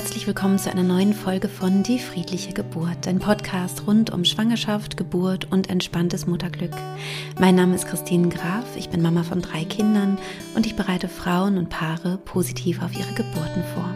[0.00, 4.96] herzlich willkommen zu einer neuen Folge von Die friedliche Geburt, ein Podcast rund um Schwangerschaft,
[4.96, 6.72] Geburt und entspanntes Mutterglück.
[7.38, 10.16] Mein Name ist Christine Graf, ich bin Mama von drei Kindern
[10.54, 13.94] und ich bereite Frauen und Paare positiv auf ihre Geburten vor.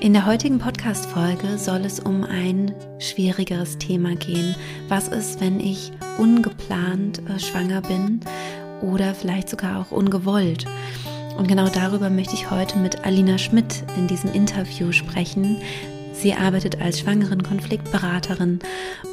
[0.00, 4.56] In der heutigen Podcast-Folge soll es um ein schwierigeres Thema gehen.
[4.88, 8.20] Was ist, wenn ich ungeplant äh, schwanger bin
[8.80, 10.64] oder vielleicht sogar auch ungewollt?
[11.36, 15.58] Und genau darüber möchte ich heute mit Alina Schmidt in diesem Interview sprechen.
[16.12, 18.60] Sie arbeitet als schwangeren Konfliktberaterin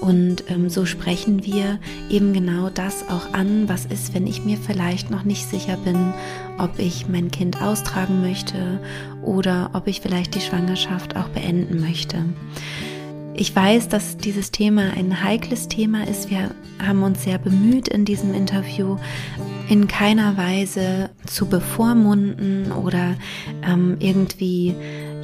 [0.01, 4.57] und ähm, so sprechen wir eben genau das auch an, was ist, wenn ich mir
[4.57, 6.13] vielleicht noch nicht sicher bin,
[6.59, 8.79] ob ich mein Kind austragen möchte
[9.23, 12.25] oder ob ich vielleicht die Schwangerschaft auch beenden möchte.
[13.39, 16.29] Ich weiß, dass dieses Thema ein heikles Thema ist.
[16.29, 18.97] Wir haben uns sehr bemüht in diesem Interview,
[19.69, 23.15] in keiner Weise zu bevormunden oder
[23.63, 24.75] ähm, irgendwie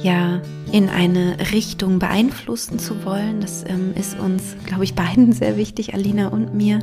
[0.06, 0.40] ja
[0.70, 3.40] in eine Richtung beeinflussen zu wollen.
[3.40, 6.78] Das ähm, ist uns, glaube ich, beiden sehr wichtig, Alina und mir.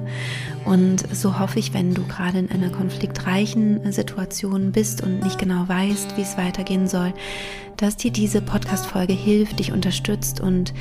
[0.65, 5.67] Und so hoffe ich, wenn du gerade in einer konfliktreichen Situation bist und nicht genau
[5.67, 7.13] weißt, wie es weitergehen soll,
[7.77, 10.73] dass dir diese Podcast-Folge hilft, dich unterstützt und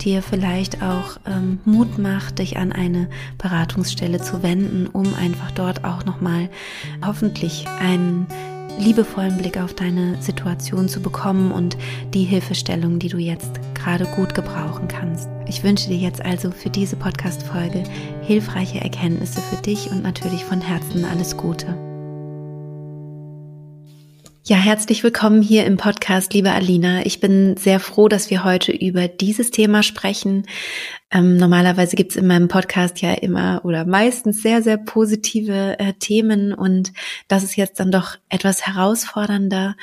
[0.00, 5.84] dir vielleicht auch ähm, Mut macht, dich an eine Beratungsstelle zu wenden, um einfach dort
[5.84, 6.48] auch nochmal
[7.04, 8.26] hoffentlich einen
[8.80, 11.76] liebevollen Blick auf deine Situation zu bekommen und
[12.14, 15.28] die Hilfestellung, die du jetzt gerade gut gebrauchen kannst.
[15.46, 17.84] Ich wünsche dir jetzt also für diese Podcast-Folge
[18.22, 21.66] hilfreiche Erkenntnisse für dich und natürlich von Herzen alles Gute.
[24.44, 27.06] Ja, herzlich willkommen hier im Podcast, liebe Alina.
[27.06, 30.46] Ich bin sehr froh, dass wir heute über dieses Thema sprechen.
[31.12, 36.52] Ähm, normalerweise gibt's in meinem Podcast ja immer oder meistens sehr, sehr positive äh, Themen
[36.52, 36.92] und
[37.28, 39.76] das ist jetzt dann doch etwas herausfordernder.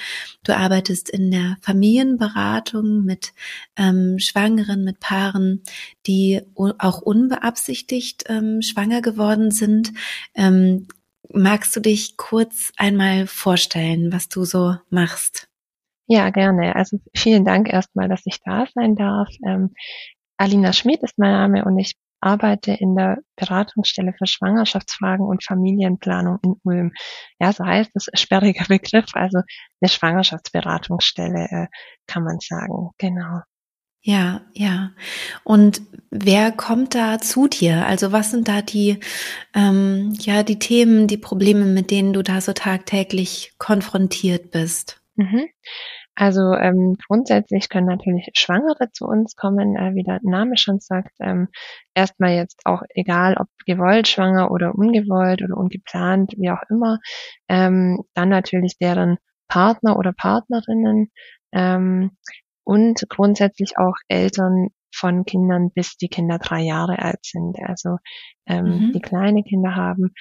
[0.43, 3.33] Du arbeitest in der Familienberatung mit
[3.75, 5.63] ähm, Schwangeren, mit Paaren,
[6.05, 9.93] die auch unbeabsichtigt ähm, schwanger geworden sind.
[10.35, 10.87] Ähm,
[11.33, 15.49] Magst du dich kurz einmal vorstellen, was du so machst?
[16.07, 16.75] Ja, gerne.
[16.75, 19.27] Also vielen Dank erstmal, dass ich da sein darf.
[19.45, 19.75] Ähm,
[20.37, 26.39] Alina Schmid ist mein Name und ich arbeite in der Beratungsstelle für Schwangerschaftsfragen und Familienplanung
[26.43, 26.91] in Ulm.
[27.39, 29.39] Ja, so heißt das sperriger Begriff, also
[29.81, 31.67] eine Schwangerschaftsberatungsstelle äh,
[32.07, 32.89] kann man sagen.
[32.97, 33.41] Genau.
[34.01, 34.91] Ja, ja.
[35.43, 35.81] Und
[36.11, 37.85] wer kommt da zu dir?
[37.87, 38.99] Also was sind da die,
[39.53, 45.01] ähm, ja, die Themen, die Probleme, mit denen du da so tagtäglich konfrontiert bist?
[45.15, 45.49] Mhm.
[46.19, 51.11] Also ähm, grundsätzlich können natürlich Schwangere zu uns kommen, äh, wie der Name schon sagt.
[51.19, 51.47] Ähm,
[51.93, 56.97] erstmal jetzt auch egal, ob gewollt schwanger oder ungewollt oder ungeplant, wie auch immer.
[57.47, 59.17] Ähm, dann natürlich deren
[59.47, 61.11] Partner oder Partnerinnen.
[61.51, 62.17] Ähm,
[62.63, 67.97] und grundsätzlich auch Eltern von Kindern, bis die Kinder drei Jahre alt sind, also
[68.47, 68.91] ähm, mhm.
[68.91, 70.15] die kleine Kinder haben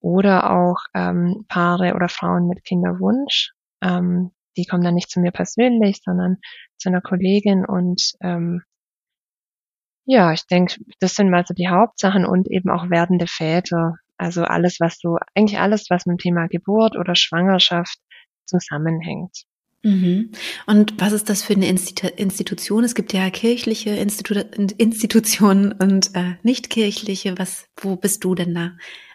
[0.00, 3.50] oder auch ähm, Paare oder Frauen mit Kinderwunsch.
[3.82, 6.38] Ähm, die kommen dann nicht zu mir persönlich, sondern
[6.78, 8.62] zu einer Kollegin und ähm,
[10.06, 13.94] ja, ich denke, das sind mal so die Hauptsachen und eben auch werdende Väter.
[14.16, 17.98] Also alles, was so, eigentlich alles, was mit dem Thema Geburt oder Schwangerschaft
[18.44, 19.44] zusammenhängt.
[19.82, 20.32] Mhm.
[20.66, 22.84] Und was ist das für eine Institution?
[22.84, 24.34] Es gibt ja kirchliche Institu
[24.76, 27.38] Institutionen und äh, nicht kirchliche.
[27.38, 28.72] Was, wo bist du denn da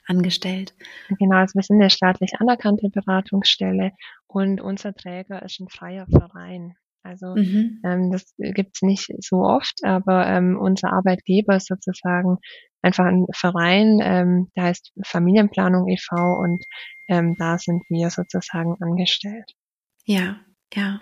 [0.07, 0.73] angestellt?
[1.19, 3.91] Genau, also wir sind eine staatlich anerkannte Beratungsstelle
[4.35, 6.73] und unser Träger ist ein freier Verein.
[7.03, 7.79] Also mhm.
[7.85, 12.39] ähm, das gibt's nicht so oft, aber ähm, unser Arbeitgeber ist sozusagen
[12.81, 16.15] einfach ein Verein, ähm, der heißt Familienplanung e.V.
[16.17, 16.65] und
[17.07, 19.53] ähm, da sind wir sozusagen angestellt.
[20.03, 20.41] Ja,
[20.73, 20.99] ja.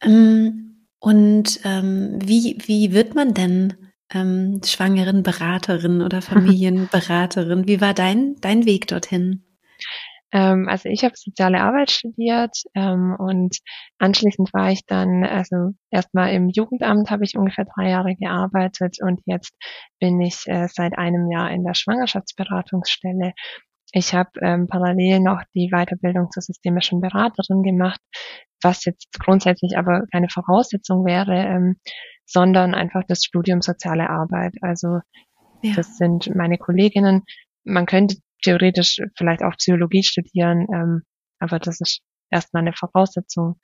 [0.00, 3.74] Ähm, und ähm, wie, wie wird man denn
[4.14, 7.68] ähm, schwangeren Beraterin oder Familienberaterin?
[7.68, 9.44] Wie war dein, dein Weg dorthin?
[10.32, 13.58] Ähm, also ich habe soziale Arbeit studiert ähm, und
[13.98, 19.20] anschließend war ich dann, also erstmal im Jugendamt habe ich ungefähr drei Jahre gearbeitet und
[19.26, 19.54] jetzt
[20.00, 23.32] bin ich äh, seit einem Jahr in der Schwangerschaftsberatungsstelle
[23.92, 28.00] ich habe ähm, parallel noch die Weiterbildung zur systemischen Beraterin gemacht,
[28.62, 31.76] was jetzt grundsätzlich aber keine Voraussetzung wäre, ähm,
[32.24, 34.54] sondern einfach das Studium soziale Arbeit.
[34.62, 35.00] Also
[35.62, 35.74] ja.
[35.76, 37.22] das sind meine Kolleginnen.
[37.64, 41.02] Man könnte theoretisch vielleicht auch Psychologie studieren, ähm,
[41.38, 43.60] aber das ist erstmal eine Voraussetzung.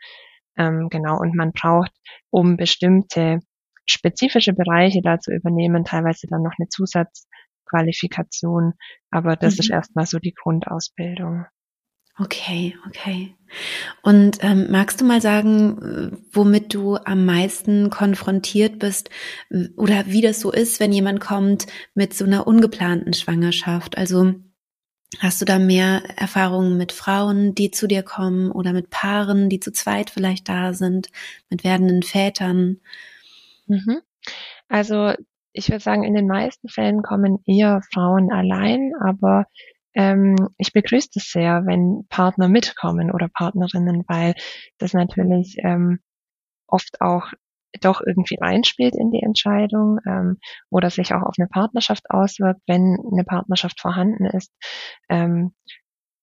[0.57, 1.93] Ähm, genau, und man braucht,
[2.31, 3.41] um bestimmte
[3.87, 7.27] spezifische Bereiche da zu übernehmen, teilweise dann noch eine Zusatz
[7.69, 8.75] Qualifikation.
[9.11, 9.61] Aber das mhm.
[9.61, 11.47] ist erstmal so die Grundausbildung.
[12.21, 13.37] Okay, okay.
[14.03, 19.09] Und ähm, magst du mal sagen, äh, womit du am meisten konfrontiert bist
[19.77, 23.97] oder wie das so ist, wenn jemand kommt mit so einer ungeplanten Schwangerschaft?
[23.97, 24.35] Also
[25.19, 29.61] hast du da mehr Erfahrungen mit Frauen, die zu dir kommen oder mit Paaren, die
[29.61, 31.11] zu zweit vielleicht da sind,
[31.49, 32.81] mit werdenden Vätern?
[33.67, 34.01] Mhm.
[34.69, 35.15] Also
[35.53, 39.47] ich würde sagen, in den meisten Fällen kommen eher Frauen allein, aber
[39.95, 44.35] ähm, ich begrüße es sehr, wenn Partner mitkommen oder Partnerinnen, weil
[44.79, 46.01] das natürlich ähm,
[46.67, 47.33] oft auch
[47.81, 50.39] doch irgendwie reinspielt in die Entscheidung ähm,
[50.71, 54.53] oder sich auch auf eine Partnerschaft auswirkt, wenn eine Partnerschaft vorhanden ist.
[55.09, 55.55] Ähm,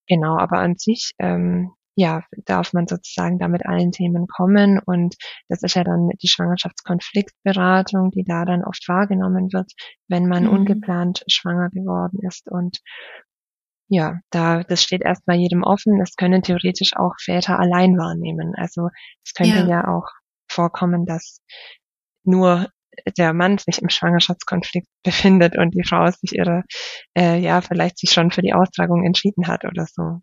[0.07, 5.15] genau, aber an sich ähm, ja, darf man sozusagen da mit allen Themen kommen und
[5.47, 9.71] das ist ja dann die Schwangerschaftskonfliktberatung, die da dann oft wahrgenommen wird,
[10.09, 10.49] wenn man mhm.
[10.49, 12.79] ungeplant schwanger geworden ist und
[13.87, 15.99] ja, da, das steht erstmal jedem offen.
[15.99, 18.53] Das können theoretisch auch Väter allein wahrnehmen.
[18.55, 18.89] Also
[19.23, 20.07] es könnte ja, ja auch
[20.55, 21.41] vorkommen, dass
[22.23, 22.69] nur
[23.17, 26.63] der Mann sich im Schwangerschaftskonflikt befindet und die Frau sich ihre,
[27.17, 30.21] äh, ja, vielleicht sich schon für die Austragung entschieden hat oder so.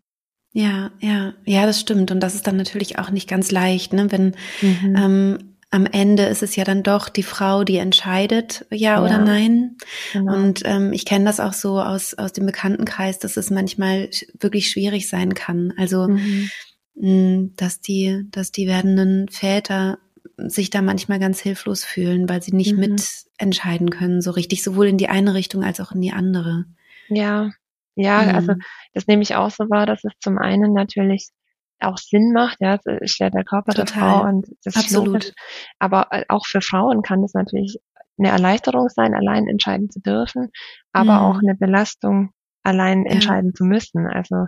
[0.53, 2.11] Ja, ja, ja, das stimmt.
[2.11, 4.11] Und das ist dann natürlich auch nicht ganz leicht, ne?
[4.11, 4.95] Wenn mhm.
[4.95, 9.03] ähm, am Ende ist es ja dann doch die Frau, die entscheidet, ja, ja.
[9.03, 9.77] oder nein.
[10.13, 10.35] Genau.
[10.35, 14.69] Und ähm, ich kenne das auch so aus, aus dem Bekanntenkreis, dass es manchmal wirklich
[14.69, 15.73] schwierig sein kann.
[15.75, 16.49] Also, mhm.
[16.93, 19.97] mh, dass die, dass die werdenden Väter
[20.37, 22.79] sich da manchmal ganz hilflos fühlen, weil sie nicht mhm.
[22.79, 26.65] mitentscheiden können, so richtig, sowohl in die eine Richtung als auch in die andere.
[27.09, 27.51] Ja,
[27.95, 28.35] ja, also mhm.
[28.35, 28.53] also
[28.93, 31.29] das nehme ich auch so wahr, dass es zum einen natürlich
[31.79, 33.85] auch Sinn macht, ja, das ist ja der Körper Total.
[33.85, 35.25] der Frau und das Absolut.
[35.25, 35.35] ist
[35.79, 37.77] Aber äh, auch für Frauen kann das natürlich
[38.17, 40.51] eine Erleichterung sein, allein entscheiden zu dürfen,
[40.91, 41.19] aber mhm.
[41.19, 42.31] auch eine Belastung,
[42.63, 43.11] allein ja.
[43.11, 44.07] entscheiden zu müssen.
[44.07, 44.47] Also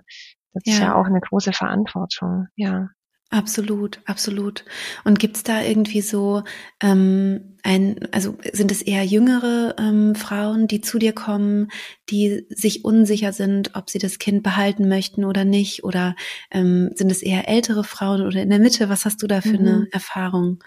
[0.54, 0.74] das ja.
[0.74, 2.90] ist ja auch eine große Verantwortung, ja.
[3.36, 4.64] Absolut, absolut.
[5.04, 6.44] Und gibt's da irgendwie so
[6.82, 11.68] ähm, ein, also sind es eher jüngere ähm, Frauen, die zu dir kommen,
[12.10, 15.84] die sich unsicher sind, ob sie das Kind behalten möchten oder nicht?
[15.84, 16.16] Oder
[16.50, 18.88] ähm, sind es eher ältere Frauen oder in der Mitte?
[18.88, 19.68] Was hast du da für mhm.
[19.68, 20.64] eine Erfahrung?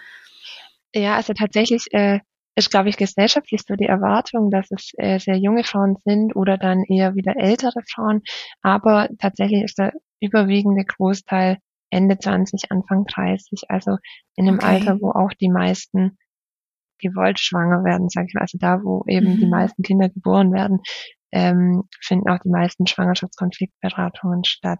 [0.93, 2.19] Ja, also tatsächlich äh,
[2.53, 6.59] ist, glaube ich, gesellschaftlich so die Erwartung, dass es äh, sehr junge Frauen sind oder
[6.59, 8.21] dann eher wieder ältere Frauen.
[8.61, 11.57] Aber tatsächlich ist der überwiegende Großteil
[11.89, 13.97] Ende 20, Anfang 30, also
[14.35, 14.67] in einem okay.
[14.67, 16.17] Alter, wo auch die meisten
[16.99, 19.39] gewollt schwanger werden, sage ich mal, also da, wo eben mhm.
[19.39, 20.81] die meisten Kinder geboren werden,
[21.31, 24.79] ähm, finden auch die meisten Schwangerschaftskonfliktberatungen statt.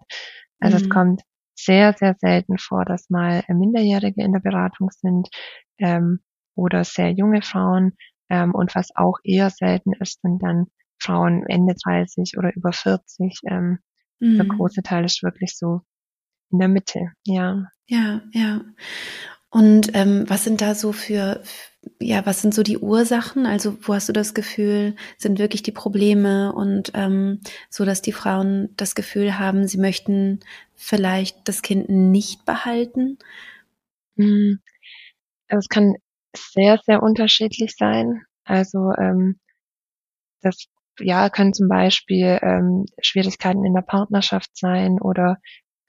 [0.60, 0.82] Also mhm.
[0.82, 1.22] es kommt
[1.54, 5.28] sehr, sehr selten vor, dass mal Minderjährige in der Beratung sind
[5.78, 6.20] ähm,
[6.54, 7.96] oder sehr junge Frauen.
[8.28, 10.66] Ähm, und was auch eher selten ist, sind dann
[10.98, 13.40] Frauen Ende 30 oder über 40.
[13.48, 13.78] Ähm,
[14.20, 14.36] mhm.
[14.36, 15.82] Der große Teil ist wirklich so
[16.50, 17.66] in der Mitte, ja.
[17.86, 18.60] Ja, ja.
[19.50, 21.42] Und ähm, was sind da so für,
[22.00, 23.46] ja, was sind so die Ursachen?
[23.46, 28.12] Also wo hast du das Gefühl, sind wirklich die Probleme und ähm, so, dass die
[28.12, 30.40] Frauen das Gefühl haben, sie möchten
[30.76, 33.18] vielleicht das Kind nicht behalten?
[34.16, 34.60] Hm.
[35.48, 35.94] Also es kann
[36.36, 38.22] sehr, sehr unterschiedlich sein.
[38.44, 39.40] Also ähm,
[40.42, 40.66] das
[41.00, 45.38] ja kann zum Beispiel ähm, Schwierigkeiten in der Partnerschaft sein oder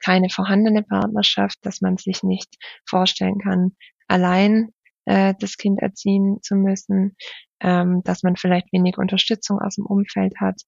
[0.04, 2.54] keine vorhandene Partnerschaft, dass man sich nicht
[2.88, 3.76] vorstellen kann,
[4.08, 4.70] allein
[5.04, 7.16] äh, das Kind erziehen zu müssen,
[7.60, 10.60] ähm, dass man vielleicht wenig Unterstützung aus dem Umfeld hat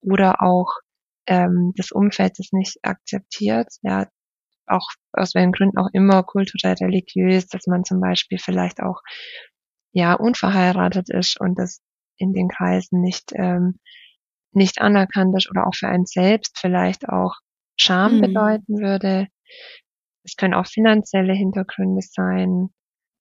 [0.00, 0.68] oder auch
[1.26, 4.08] ähm, das Umfeld das nicht akzeptiert, ja,
[4.66, 9.00] auch aus welchen Gründen auch immer, kulturell, religiös, dass man zum Beispiel vielleicht auch
[9.92, 11.80] ja unverheiratet ist und das
[12.16, 13.78] in den Kreisen nicht ähm,
[14.52, 17.34] nicht anerkannt ist oder auch für einen selbst vielleicht auch
[17.80, 18.20] Scham mhm.
[18.20, 19.28] bedeuten würde.
[20.22, 22.68] Es können auch finanzielle Hintergründe sein.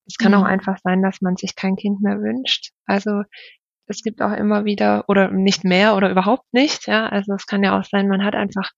[0.05, 0.39] Es kann mhm.
[0.39, 2.71] auch einfach sein, dass man sich kein Kind mehr wünscht.
[2.85, 3.23] Also
[3.87, 6.87] es gibt auch immer wieder oder nicht mehr oder überhaupt nicht.
[6.87, 8.69] Ja, also es kann ja auch sein, man hat einfach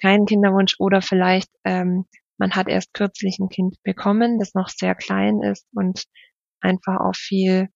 [0.00, 2.06] keinen Kinderwunsch oder vielleicht ähm,
[2.38, 6.04] man hat erst kürzlich ein Kind bekommen, das noch sehr klein ist und
[6.62, 7.68] einfach auch viel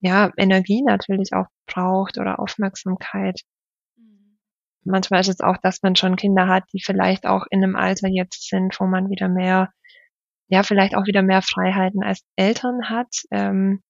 [0.00, 3.40] ja Energie natürlich auch braucht oder Aufmerksamkeit
[4.84, 8.08] manchmal ist es auch, dass man schon Kinder hat, die vielleicht auch in einem Alter
[8.08, 9.70] jetzt sind, wo man wieder mehr,
[10.48, 13.14] ja, vielleicht auch wieder mehr Freiheiten als Eltern hat.
[13.30, 13.82] Ähm,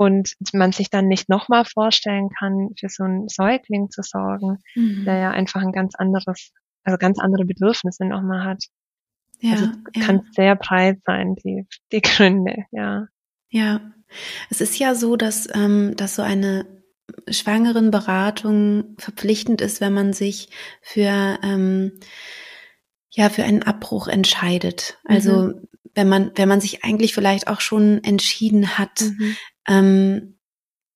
[0.00, 5.04] und man sich dann nicht nochmal vorstellen kann, für so einen Säugling zu sorgen, mhm.
[5.04, 6.52] der ja einfach ein ganz anderes,
[6.84, 8.64] also ganz andere Bedürfnisse nochmal hat.
[9.40, 10.06] Ja, also ja.
[10.06, 13.08] kann sehr breit sein, die, die Gründe, ja.
[13.50, 13.80] Ja,
[14.48, 16.64] es ist ja so, dass, ähm, dass so eine
[17.28, 20.48] Schwangerenberatung verpflichtend ist, wenn man sich
[20.82, 21.92] für ähm,
[23.10, 24.98] ja für einen Abbruch entscheidet.
[25.04, 25.68] Also mhm.
[25.94, 29.36] wenn man, wenn man sich eigentlich vielleicht auch schon entschieden hat, mhm.
[29.68, 30.38] ähm,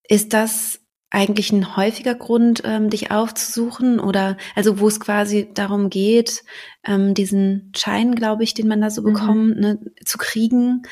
[0.08, 0.83] ist das
[1.14, 6.42] eigentlich ein häufiger Grund, ähm, dich aufzusuchen oder also wo es quasi darum geht,
[6.84, 9.06] ähm, diesen Schein, glaube ich, den man da so mhm.
[9.06, 10.82] bekommt, ne, zu kriegen.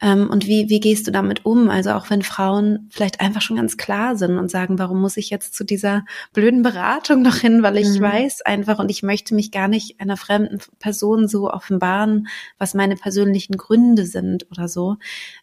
[0.00, 1.70] Ähm, und wie, wie gehst du damit um?
[1.70, 5.30] Also auch wenn Frauen vielleicht einfach schon ganz klar sind und sagen, warum muss ich
[5.30, 8.02] jetzt zu dieser blöden Beratung noch hin, weil ich mhm.
[8.02, 12.96] weiß einfach und ich möchte mich gar nicht einer fremden Person so offenbaren, was meine
[12.96, 14.96] persönlichen Gründe sind oder so.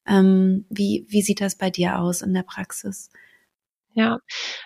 [0.07, 3.09] Ähm, wie, wie sieht das bei dir aus in der Praxis?
[3.97, 4.19] Ja,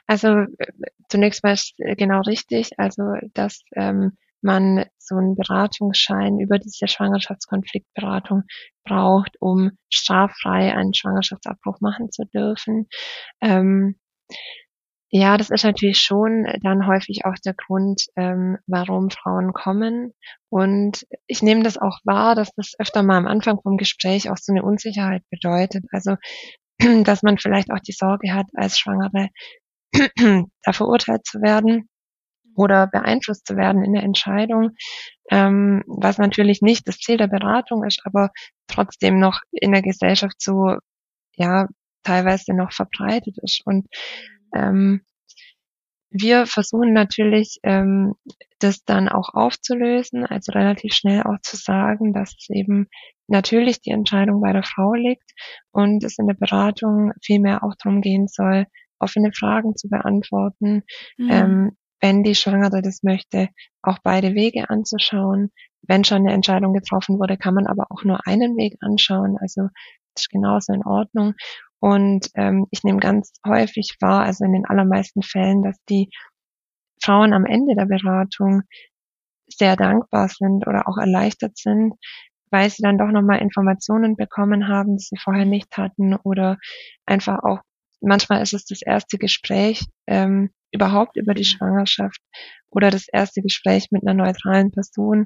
[0.08, 0.72] also äh,
[1.08, 8.44] zunächst mal äh, genau richtig, also dass ähm, man so einen Beratungsschein über diese Schwangerschaftskonfliktberatung
[8.84, 12.90] braucht, um straffrei einen Schwangerschaftsabbruch machen zu dürfen.
[13.40, 13.96] Ähm,
[15.14, 20.14] ja, das ist natürlich schon dann häufig auch der Grund, ähm, warum Frauen kommen.
[20.50, 24.38] Und ich nehme das auch wahr, dass das öfter mal am Anfang vom Gespräch auch
[24.38, 25.86] so eine Unsicherheit bedeutet.
[25.92, 26.16] Also
[27.06, 29.30] dass man vielleicht auch die Sorge hat, als Schwangere
[30.64, 31.90] da verurteilt zu werden
[32.56, 34.72] oder beeinflusst zu werden in der Entscheidung,
[35.30, 38.30] ähm, was natürlich nicht das Ziel der Beratung ist, aber
[38.68, 40.76] trotzdem noch in der Gesellschaft so,
[41.36, 41.68] ja,
[42.04, 43.62] teilweise noch verbreitet ist.
[43.66, 43.88] Und
[44.54, 45.02] ähm,
[46.12, 48.14] wir versuchen natürlich, ähm,
[48.60, 52.88] das dann auch aufzulösen, also relativ schnell auch zu sagen, dass es eben
[53.28, 55.32] natürlich die Entscheidung bei der Frau liegt
[55.72, 58.68] und es in der Beratung vielmehr auch darum gehen soll,
[59.00, 60.84] offene Fragen zu beantworten,
[61.18, 61.30] mhm.
[61.32, 63.50] ähm, wenn die Schwangere das möchte,
[63.82, 65.52] auch beide Wege anzuschauen.
[65.84, 69.38] Wenn schon eine Entscheidung getroffen wurde, kann man aber auch nur einen Weg anschauen.
[69.40, 69.70] Also
[70.14, 71.36] das ist genauso in Ordnung.
[71.82, 76.10] Und ähm, ich nehme ganz häufig wahr, also in den allermeisten Fällen, dass die
[77.04, 78.62] Frauen am Ende der Beratung
[79.48, 81.96] sehr dankbar sind oder auch erleichtert sind,
[82.52, 86.58] weil sie dann doch nochmal Informationen bekommen haben, die sie vorher nicht hatten oder
[87.08, 87.60] einfach auch,
[88.00, 92.22] manchmal ist es das erste Gespräch ähm, überhaupt über die Schwangerschaft
[92.70, 95.26] oder das erste Gespräch mit einer neutralen Person,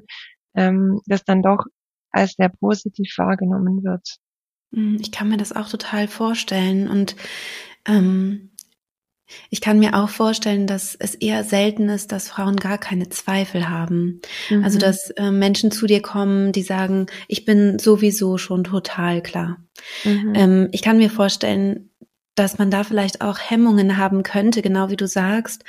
[0.56, 1.66] ähm, das dann doch
[2.12, 4.18] als sehr positiv wahrgenommen wird.
[4.72, 7.16] Hm, ich kann mir das auch total vorstellen und
[7.86, 8.50] ähm,
[9.50, 13.68] ich kann mir auch vorstellen, dass es eher selten ist, dass Frauen gar keine Zweifel
[13.68, 14.20] haben.
[14.50, 14.64] Mhm.
[14.64, 19.58] Also dass äh, Menschen zu dir kommen, die sagen, ich bin sowieso schon total klar.
[20.04, 20.32] Mhm.
[20.34, 21.90] Ähm, ich kann mir vorstellen,
[22.36, 25.64] dass man da vielleicht auch Hemmungen haben könnte, genau wie du sagst,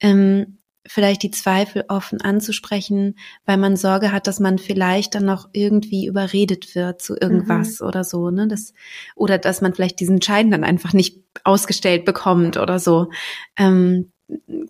[0.00, 5.48] ähm, vielleicht die Zweifel offen anzusprechen, weil man Sorge hat, dass man vielleicht dann noch
[5.52, 7.86] irgendwie überredet wird zu irgendwas mhm.
[7.86, 8.48] oder so, ne?
[8.48, 8.74] Das,
[9.14, 13.10] oder dass man vielleicht diesen Schein dann einfach nicht ausgestellt bekommt oder so.
[13.56, 14.12] Ähm,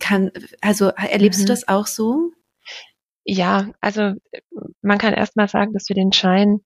[0.01, 1.47] kann, also erlebst mhm.
[1.47, 2.33] du das auch so?
[3.25, 4.15] Ja, also
[4.83, 6.61] man kann erstmal sagen, dass wir den Schein,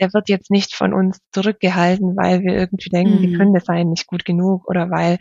[0.00, 3.22] der wird jetzt nicht von uns zurückgehalten, weil wir irgendwie denken, mhm.
[3.22, 5.18] die Gründe seien nicht gut genug oder weil,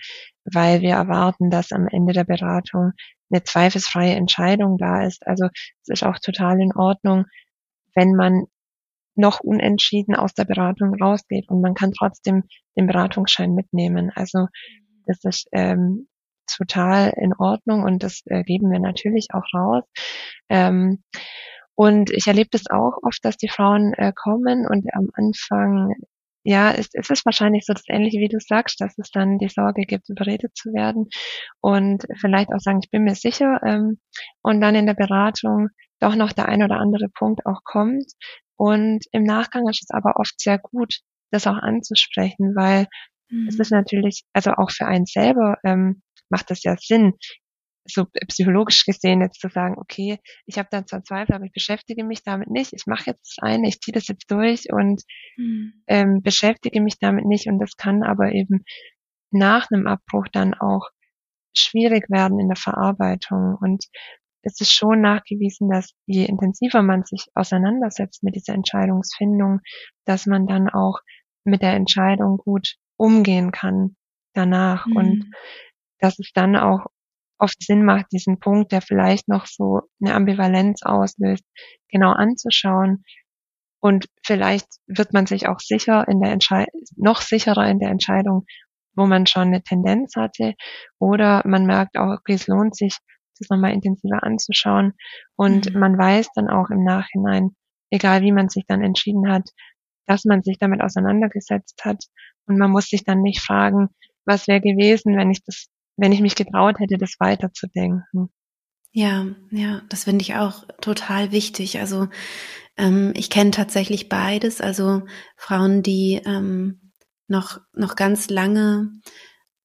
[0.53, 2.91] weil wir erwarten, dass am Ende der Beratung
[3.29, 5.25] eine zweifelsfreie Entscheidung da ist.
[5.27, 7.25] Also es ist auch total in Ordnung,
[7.95, 8.45] wenn man
[9.15, 12.43] noch unentschieden aus der Beratung rausgeht und man kann trotzdem
[12.77, 14.11] den Beratungsschein mitnehmen.
[14.13, 14.47] Also
[15.05, 16.07] das ist ähm,
[16.45, 19.83] total in Ordnung und das äh, geben wir natürlich auch raus.
[20.49, 21.03] Ähm,
[21.75, 25.93] und ich erlebe das auch oft, dass die Frauen äh, kommen und am Anfang
[26.49, 29.49] ja, es, es ist wahrscheinlich so das Ähnliche, wie du sagst, dass es dann die
[29.49, 31.09] Sorge gibt, überredet zu werden
[31.59, 33.99] und vielleicht auch sagen, ich bin mir sicher ähm,
[34.43, 35.67] und dann in der Beratung
[35.99, 38.05] doch noch der ein oder andere Punkt auch kommt.
[38.55, 40.99] Und im Nachgang ist es aber oft sehr gut,
[41.31, 42.87] das auch anzusprechen, weil
[43.29, 43.49] mhm.
[43.49, 47.11] es ist natürlich, also auch für einen selber ähm, macht das ja Sinn,
[47.88, 52.03] so psychologisch gesehen jetzt zu sagen, okay, ich habe da zwar Zweifel, aber ich beschäftige
[52.03, 52.74] mich damit nicht.
[52.74, 55.03] Ich mache jetzt das eine, ich ziehe das jetzt durch und
[55.38, 55.74] mhm.
[55.88, 57.48] ähm, beschäftige mich damit nicht.
[57.48, 58.63] Und das kann aber eben
[59.32, 60.89] nach einem Abbruch dann auch
[61.56, 63.58] schwierig werden in der Verarbeitung.
[63.60, 63.86] Und
[64.41, 69.60] es ist schon nachgewiesen, dass je intensiver man sich auseinandersetzt mit dieser Entscheidungsfindung,
[70.06, 71.00] dass man dann auch
[71.44, 73.96] mit der Entscheidung gut umgehen kann
[74.34, 74.96] danach mhm.
[74.96, 75.32] und
[76.00, 76.86] dass es dann auch
[77.39, 81.46] oft Sinn macht, diesen Punkt, der vielleicht noch so eine Ambivalenz auslöst,
[81.89, 83.03] genau anzuschauen.
[83.79, 88.46] Und vielleicht wird man sich auch sicher in der Entscheidung, noch sicherer in der Entscheidung,
[88.96, 90.56] wo man schon eine Tendenz hatte.
[91.00, 92.98] Oder man merkt auch, okay, es lohnt sich,
[93.39, 94.94] das nochmal intensiver anzuschauen.
[95.36, 95.79] Und mhm.
[95.79, 97.51] man weiß dann auch im Nachhinein,
[97.91, 99.50] egal wie man sich dann entschieden hat,
[100.08, 102.03] dass man sich damit auseinandergesetzt hat.
[102.48, 103.89] Und man muss sich dann nicht fragen,
[104.25, 108.29] was wäre gewesen, wenn ich das wenn ich mich getraut hätte, das weiterzudenken.
[108.91, 111.79] Ja, ja, das finde ich auch total wichtig.
[111.79, 112.07] Also
[112.77, 115.03] ähm, ich kenne tatsächlich beides, also
[115.35, 116.91] Frauen, die ähm,
[117.27, 118.91] noch, noch ganz lange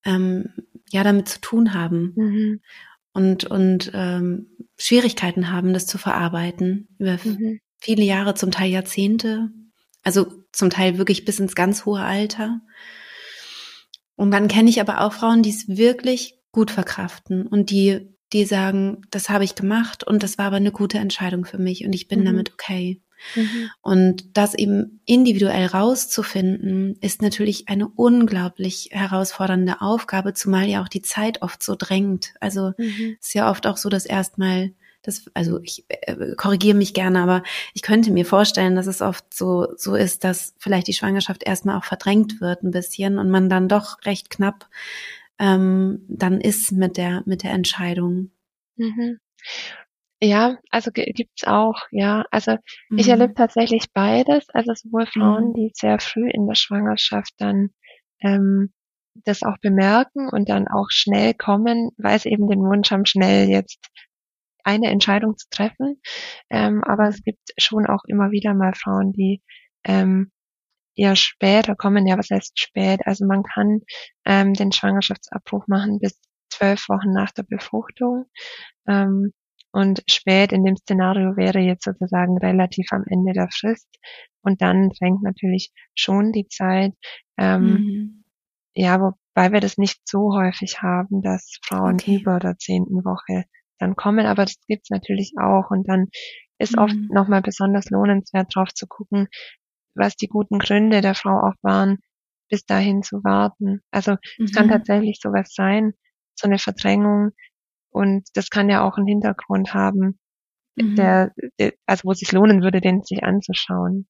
[0.05, 0.53] ähm,
[0.91, 2.61] ja damit zu tun haben mhm.
[3.13, 4.49] und, und ähm,
[4.79, 7.61] Schwierigkeiten haben, das zu verarbeiten über mhm.
[7.79, 9.51] viele Jahre, zum Teil Jahrzehnte,
[10.03, 12.61] also zum Teil wirklich bis ins ganz hohe Alter.
[14.23, 18.45] Und dann kenne ich aber auch Frauen, die es wirklich gut verkraften und die die
[18.45, 21.93] sagen, das habe ich gemacht und das war aber eine gute Entscheidung für mich und
[21.93, 22.25] ich bin mhm.
[22.27, 23.03] damit okay.
[23.35, 23.71] Mhm.
[23.83, 31.03] Und das eben individuell rauszufinden, ist natürlich eine unglaublich herausfordernde Aufgabe, zumal ja auch die
[31.03, 32.33] Zeit oft so drängt.
[32.39, 33.17] Also mhm.
[33.21, 34.71] ist ja oft auch so, dass erstmal
[35.03, 37.43] das, also ich äh, korrigiere mich gerne, aber
[37.75, 41.77] ich könnte mir vorstellen, dass es oft so, so ist, dass vielleicht die Schwangerschaft erstmal
[41.77, 44.69] auch verdrängt wird ein bisschen und man dann doch recht knapp
[45.39, 48.31] ähm, dann ist mit der, mit der Entscheidung.
[48.77, 49.19] Mhm.
[50.21, 52.25] Ja, also gibt's auch, ja.
[52.31, 52.53] Also
[52.91, 52.99] mhm.
[52.99, 54.49] ich erlebe tatsächlich beides.
[54.51, 55.55] Also sowohl Frauen, mhm.
[55.55, 57.71] die sehr früh in der Schwangerschaft dann
[58.21, 58.73] ähm,
[59.25, 63.49] das auch bemerken und dann auch schnell kommen, weil sie eben den Wunsch haben, schnell
[63.49, 63.81] jetzt
[64.65, 66.01] eine Entscheidung zu treffen.
[66.51, 69.43] Ähm, aber es gibt schon auch immer wieder mal Frauen, die
[69.85, 70.31] ähm,
[70.97, 72.07] eher später kommen.
[72.07, 73.01] Ja, was heißt spät?
[73.07, 73.81] Also man kann
[74.25, 78.27] ähm, den Schwangerschaftsabbruch machen bis zwölf Wochen nach der Befruchtung.
[78.87, 79.33] Ähm,
[79.75, 83.89] und spät in dem Szenario wäre jetzt sozusagen relativ am Ende der Frist.
[84.43, 86.93] Und dann drängt natürlich schon die Zeit.
[87.39, 88.25] Ähm, mhm.
[88.75, 92.21] Ja, wobei wir das nicht so häufig haben, dass Frauen okay.
[92.21, 93.45] über der zehnten Woche
[93.79, 94.27] dann kommen.
[94.27, 95.71] Aber das gibt's natürlich auch.
[95.71, 96.09] Und dann
[96.59, 96.83] ist mhm.
[96.83, 99.29] oft nochmal besonders lohnenswert drauf zu gucken,
[99.95, 101.99] was die guten Gründe der Frau auch waren,
[102.49, 103.81] bis dahin zu warten.
[103.91, 104.45] Also mhm.
[104.45, 104.71] es kann mhm.
[104.71, 105.95] tatsächlich sowas sein,
[106.35, 107.33] so eine Verdrängung.
[107.91, 110.19] Und das kann ja auch einen Hintergrund haben,
[110.77, 110.97] mhm.
[110.97, 114.07] der, der, also wo es sich lohnen würde, den sich anzuschauen.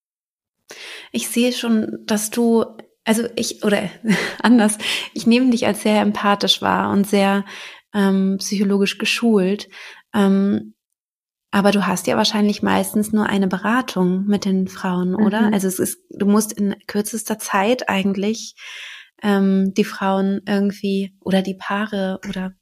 [1.11, 2.65] Ich sehe schon, dass du,
[3.05, 3.91] also ich, oder
[4.43, 4.79] anders,
[5.15, 7.45] ich nehme dich als sehr empathisch wahr und sehr
[7.95, 9.69] ähm, psychologisch geschult.
[10.15, 10.75] Ähm,
[11.51, 15.43] aber du hast ja wahrscheinlich meistens nur eine Beratung mit den Frauen, oder?
[15.43, 15.55] Mhm.
[15.55, 18.55] Also es ist, du musst in kürzester Zeit eigentlich
[19.23, 22.55] ähm, die Frauen irgendwie oder die Paare oder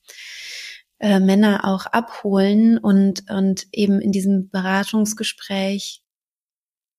[0.99, 6.03] äh, Männer auch abholen und, und eben in diesem Beratungsgespräch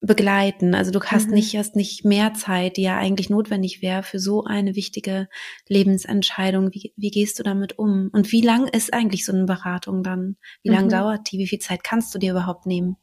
[0.01, 0.73] begleiten.
[0.73, 1.35] Also du hast mhm.
[1.35, 5.27] nicht, hast nicht mehr Zeit, die ja eigentlich notwendig wäre für so eine wichtige
[5.67, 6.73] Lebensentscheidung.
[6.73, 8.09] Wie, wie gehst du damit um?
[8.11, 10.37] Und wie lang ist eigentlich so eine Beratung dann?
[10.63, 10.75] Wie mhm.
[10.75, 11.37] lang dauert die?
[11.37, 12.97] Wie viel Zeit kannst du dir überhaupt nehmen?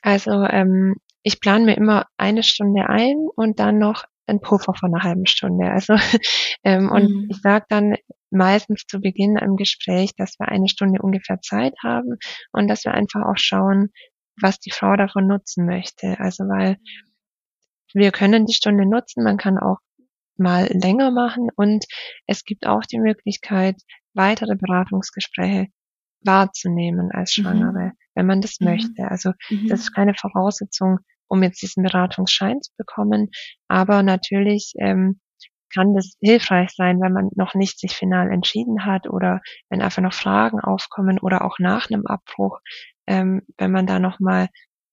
[0.00, 4.94] Also ähm, ich plane mir immer eine Stunde ein und dann noch ein Puffer von
[4.94, 5.70] einer halben Stunde.
[5.70, 5.94] Also
[6.64, 7.26] ähm, und mhm.
[7.30, 7.96] ich sage dann
[8.30, 12.16] meistens zu Beginn im Gespräch, dass wir eine Stunde ungefähr Zeit haben
[12.52, 13.90] und dass wir einfach auch schauen,
[14.40, 16.18] was die Frau davon nutzen möchte.
[16.18, 16.76] Also weil
[17.94, 19.78] wir können die Stunde nutzen, man kann auch
[20.36, 21.84] mal länger machen und
[22.26, 23.76] es gibt auch die Möglichkeit,
[24.14, 25.68] weitere Beratungsgespräche
[26.24, 27.42] wahrzunehmen als mhm.
[27.42, 27.92] Schwangere, mhm.
[28.14, 28.68] wenn man das mhm.
[28.68, 29.08] möchte.
[29.08, 29.68] Also mhm.
[29.68, 30.98] das ist keine Voraussetzung,
[31.28, 33.30] um jetzt diesen Beratungsschein zu bekommen,
[33.68, 35.20] aber natürlich ähm,
[35.72, 40.02] kann das hilfreich sein, wenn man noch nicht sich final entschieden hat oder wenn einfach
[40.02, 42.60] noch Fragen aufkommen oder auch nach einem Abbruch,
[43.06, 44.48] ähm, wenn man da nochmal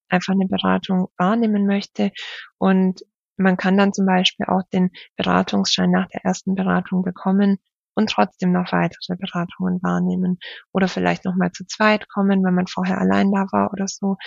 [0.09, 2.11] einfach eine Beratung wahrnehmen möchte.
[2.57, 3.01] Und
[3.37, 7.57] man kann dann zum Beispiel auch den Beratungsschein nach der ersten Beratung bekommen
[7.95, 10.37] und trotzdem noch weitere Beratungen wahrnehmen
[10.71, 14.17] oder vielleicht nochmal zu zweit kommen, wenn man vorher allein da war oder so.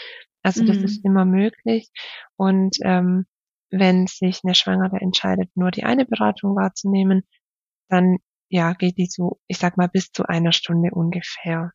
[0.42, 0.84] Also das mhm.
[0.84, 1.90] ist immer möglich.
[2.36, 3.26] Und ähm,
[3.70, 7.22] wenn sich eine Schwangere entscheidet, nur die eine Beratung wahrzunehmen,
[7.88, 11.72] dann ja geht die so, ich sag mal, bis zu einer Stunde ungefähr.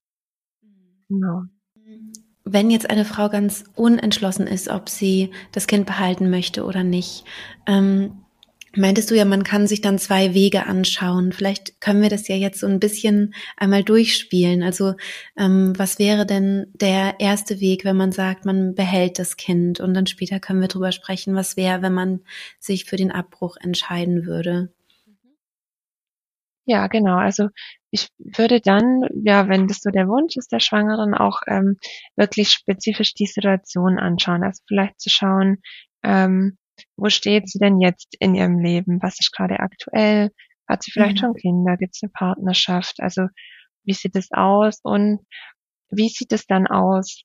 [1.10, 1.44] Genau.
[2.46, 7.24] Wenn jetzt eine Frau ganz unentschlossen ist, ob sie das Kind behalten möchte oder nicht,
[7.68, 8.23] ähm,
[8.76, 11.32] meintest du ja, man kann sich dann zwei Wege anschauen.
[11.32, 14.64] Vielleicht können wir das ja jetzt so ein bisschen einmal durchspielen.
[14.64, 14.96] Also
[15.38, 19.94] ähm, was wäre denn der erste Weg, wenn man sagt, man behält das Kind und
[19.94, 22.22] dann später können wir drüber sprechen, was wäre, wenn man
[22.60, 24.74] sich für den Abbruch entscheiden würde?
[26.66, 27.18] Ja, genau.
[27.18, 27.50] Also
[27.92, 31.78] ich würde dann, ja, wenn das so der Wunsch ist der Schwangeren, auch ähm,
[32.16, 34.44] wirklich spezifisch die Situation anschauen.
[34.44, 35.62] Also vielleicht zu schauen,
[36.04, 36.58] ähm,
[36.96, 39.02] wo steht sie denn jetzt in ihrem Leben?
[39.02, 40.32] Was ist gerade aktuell?
[40.68, 41.20] Hat sie vielleicht mhm.
[41.20, 41.78] schon Kinder?
[41.78, 42.96] Gibt es eine Partnerschaft?
[43.00, 43.28] Also
[43.84, 44.80] wie sieht es aus?
[44.84, 45.20] Und
[45.90, 47.24] wie sieht es dann aus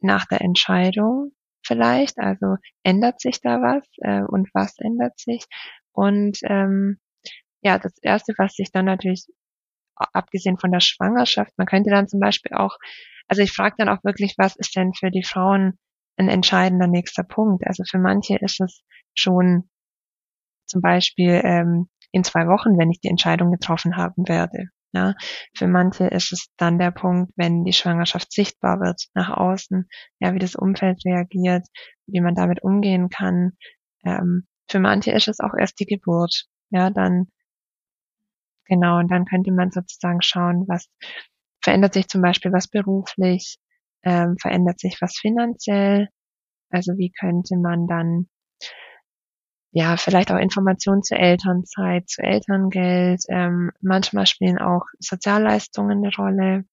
[0.00, 1.32] nach der Entscheidung
[1.64, 2.18] vielleicht?
[2.18, 3.86] Also ändert sich da was?
[3.98, 5.44] Äh, und was ändert sich?
[5.92, 6.98] Und ähm,
[7.62, 9.26] ja, das Erste, was sich dann natürlich
[9.96, 11.52] abgesehen von der Schwangerschaft.
[11.56, 12.76] Man könnte dann zum Beispiel auch,
[13.28, 15.78] also ich frage dann auch wirklich, was ist denn für die Frauen
[16.16, 17.66] ein entscheidender nächster Punkt?
[17.66, 18.82] Also für manche ist es
[19.16, 19.68] schon
[20.66, 24.68] zum Beispiel ähm, in zwei Wochen, wenn ich die Entscheidung getroffen haben werde.
[24.92, 25.14] Ja,
[25.54, 29.88] für manche ist es dann der Punkt, wenn die Schwangerschaft sichtbar wird nach außen,
[30.20, 31.66] ja, wie das Umfeld reagiert,
[32.06, 33.52] wie man damit umgehen kann.
[34.04, 36.46] Ähm, für manche ist es auch erst die Geburt.
[36.70, 37.26] Ja, dann
[38.66, 40.88] genau, und dann könnte man sozusagen schauen, was
[41.62, 43.58] verändert sich zum Beispiel was beruflich,
[44.02, 46.08] ähm, verändert sich was finanziell,
[46.70, 48.28] also wie könnte man dann
[49.78, 53.24] ja, vielleicht auch Informationen zur Elternzeit, zu Elterngeld.
[53.28, 56.64] Ähm, manchmal spielen auch Sozialleistungen eine Rolle.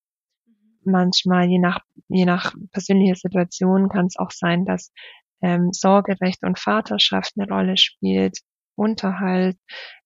[0.86, 4.94] Manchmal, je nach, je nach persönlicher Situation, kann es auch sein, dass
[5.42, 8.40] ähm, Sorgerecht und Vaterschaft eine Rolle spielt,
[8.76, 9.58] Unterhalt.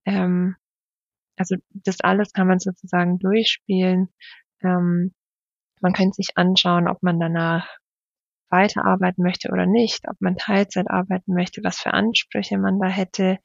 [0.06, 0.56] Ähm,
[1.36, 4.10] also das alles kann man sozusagen durchspielen.
[4.64, 5.14] Ähm,
[5.82, 7.70] man könnte sich anschauen, ob man danach
[8.50, 13.38] weiterarbeiten möchte oder nicht, ob man Teilzeit arbeiten möchte, was für Ansprüche man da hätte,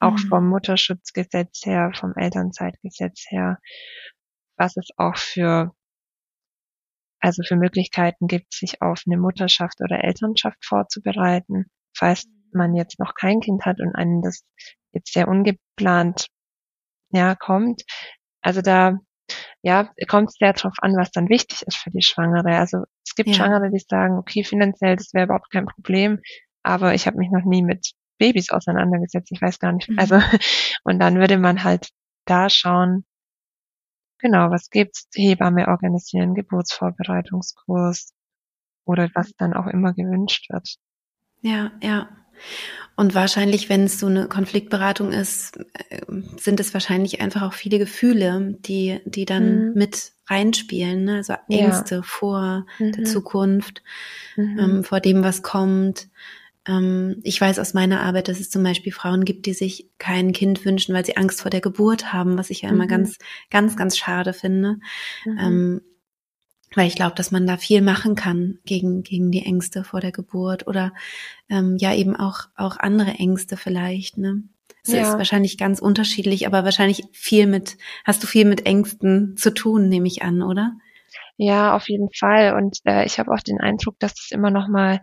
[0.00, 0.28] auch mhm.
[0.28, 3.58] vom Mutterschutzgesetz her, vom Elternzeitgesetz her,
[4.56, 5.72] was es auch für
[7.20, 13.14] also für Möglichkeiten gibt, sich auf eine Mutterschaft oder Elternschaft vorzubereiten, falls man jetzt noch
[13.14, 14.44] kein Kind hat und einen das
[14.92, 16.28] jetzt sehr ungeplant
[17.10, 17.82] ja kommt.
[18.40, 18.98] Also da
[19.62, 22.56] ja, kommt sehr darauf an, was dann wichtig ist für die Schwangere.
[22.56, 23.34] Also es gibt ja.
[23.34, 26.20] Schwangere, die sagen, okay, finanziell, das wäre überhaupt kein Problem,
[26.62, 29.88] aber ich habe mich noch nie mit Babys auseinandergesetzt, ich weiß gar nicht.
[29.88, 29.98] Mhm.
[29.98, 30.20] Also,
[30.84, 31.90] und dann würde man halt
[32.24, 33.04] da schauen,
[34.18, 35.08] genau, was gibt's?
[35.14, 38.12] Hebamme organisieren, Geburtsvorbereitungskurs
[38.84, 40.76] oder was dann auch immer gewünscht wird.
[41.42, 42.08] Ja, ja.
[42.96, 45.56] Und wahrscheinlich, wenn es so eine Konfliktberatung ist,
[45.90, 46.00] äh,
[46.36, 49.74] sind es wahrscheinlich einfach auch viele Gefühle, die, die dann mhm.
[49.74, 51.04] mit reinspielen.
[51.04, 51.16] Ne?
[51.16, 52.02] Also Ängste ja.
[52.02, 52.92] vor mhm.
[52.92, 53.82] der Zukunft,
[54.36, 54.58] mhm.
[54.58, 56.08] ähm, vor dem, was kommt.
[56.66, 60.32] Ähm, ich weiß aus meiner Arbeit, dass es zum Beispiel Frauen gibt, die sich kein
[60.32, 62.88] Kind wünschen, weil sie Angst vor der Geburt haben, was ich ja immer mhm.
[62.88, 63.18] ganz,
[63.50, 64.78] ganz, ganz schade finde.
[65.24, 65.38] Mhm.
[65.38, 65.80] Ähm,
[66.78, 70.12] weil ich glaube, dass man da viel machen kann gegen, gegen die Ängste vor der
[70.12, 70.92] Geburt oder
[71.50, 74.16] ähm, ja eben auch, auch andere Ängste vielleicht.
[74.16, 74.44] Ne?
[74.84, 75.02] Es ja.
[75.02, 79.88] ist wahrscheinlich ganz unterschiedlich, aber wahrscheinlich viel mit, hast du viel mit Ängsten zu tun,
[79.88, 80.78] nehme ich an, oder?
[81.36, 82.54] Ja, auf jeden Fall.
[82.54, 85.00] Und äh, ich habe auch den Eindruck, dass das immer noch mal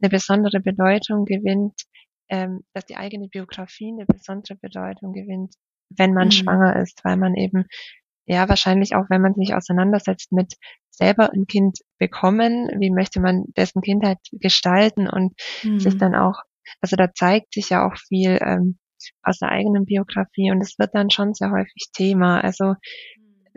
[0.00, 1.74] eine besondere Bedeutung gewinnt,
[2.28, 5.54] ähm, dass die eigene Biografie eine besondere Bedeutung gewinnt,
[5.90, 6.32] wenn man mhm.
[6.32, 7.64] schwanger ist, weil man eben
[8.26, 10.54] ja wahrscheinlich auch, wenn man sich auseinandersetzt mit
[10.90, 15.80] selber ein Kind bekommen, wie möchte man dessen Kindheit gestalten und mhm.
[15.80, 16.42] sich dann auch,
[16.80, 18.78] also da zeigt sich ja auch viel ähm,
[19.22, 22.40] aus der eigenen Biografie und es wird dann schon sehr häufig Thema.
[22.40, 22.74] Also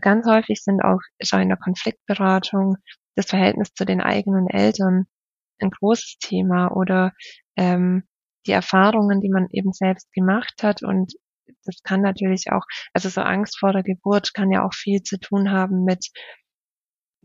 [0.01, 2.77] ganz häufig sind auch schon in der Konfliktberatung
[3.15, 5.05] das Verhältnis zu den eigenen Eltern
[5.60, 7.13] ein großes Thema oder
[7.58, 8.03] ähm,
[8.45, 11.13] die Erfahrungen, die man eben selbst gemacht hat und
[11.65, 15.19] das kann natürlich auch, also so Angst vor der Geburt kann ja auch viel zu
[15.19, 16.10] tun haben mit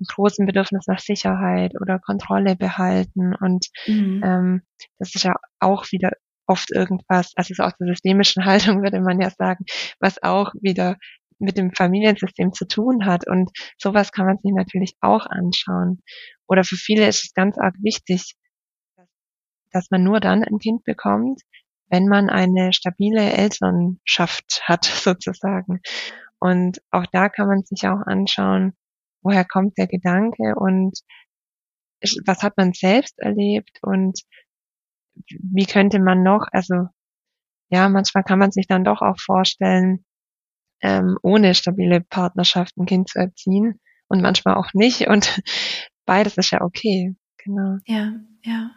[0.08, 3.34] großen Bedürfnis nach Sicherheit oder Kontrolle behalten.
[3.34, 4.22] Und mhm.
[4.24, 4.62] ähm,
[4.98, 6.10] das ist ja auch wieder
[6.46, 9.64] oft irgendwas, also so aus der systemischen Haltung würde man ja sagen,
[10.00, 10.96] was auch wieder
[11.38, 13.26] mit dem Familiensystem zu tun hat.
[13.26, 16.02] Und sowas kann man sich natürlich auch anschauen.
[16.46, 18.34] Oder für viele ist es ganz arg wichtig,
[19.72, 21.40] dass man nur dann ein Kind bekommt,
[21.88, 25.80] wenn man eine stabile Elternschaft hat, sozusagen.
[26.38, 28.74] Und auch da kann man sich auch anschauen,
[29.22, 30.98] woher kommt der Gedanke und
[32.26, 34.20] was hat man selbst erlebt und
[35.16, 36.88] wie könnte man noch, also
[37.70, 40.04] ja, manchmal kann man sich dann doch auch vorstellen,
[40.82, 45.40] ähm, ohne stabile Partnerschaft ein Kind zu erziehen und manchmal auch nicht und
[46.04, 47.78] beides ist ja okay, genau.
[47.86, 48.12] Ja,
[48.44, 48.70] ja.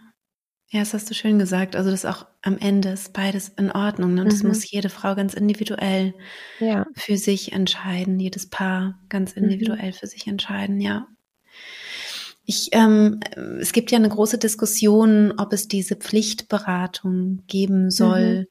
[0.69, 1.77] Ja, das hast du schön gesagt.
[1.77, 4.15] Also das auch am Ende ist beides in Ordnung.
[4.15, 4.23] Ne?
[4.23, 4.49] Und das mhm.
[4.49, 6.13] muss jede Frau ganz individuell
[6.60, 6.86] ja.
[6.93, 9.43] für sich entscheiden, jedes Paar ganz mhm.
[9.43, 9.93] individuell mhm.
[9.93, 11.08] für sich entscheiden, ja.
[12.49, 13.19] Ich, ähm,
[13.60, 18.41] es gibt ja eine große Diskussion, ob es diese Pflichtberatung geben soll.
[18.41, 18.47] Mhm.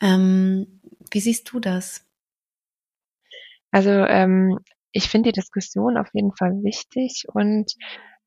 [0.00, 2.04] Ähm, wie siehst du das?
[3.72, 4.58] Also ähm,
[4.92, 7.72] ich finde die Diskussion auf jeden Fall wichtig und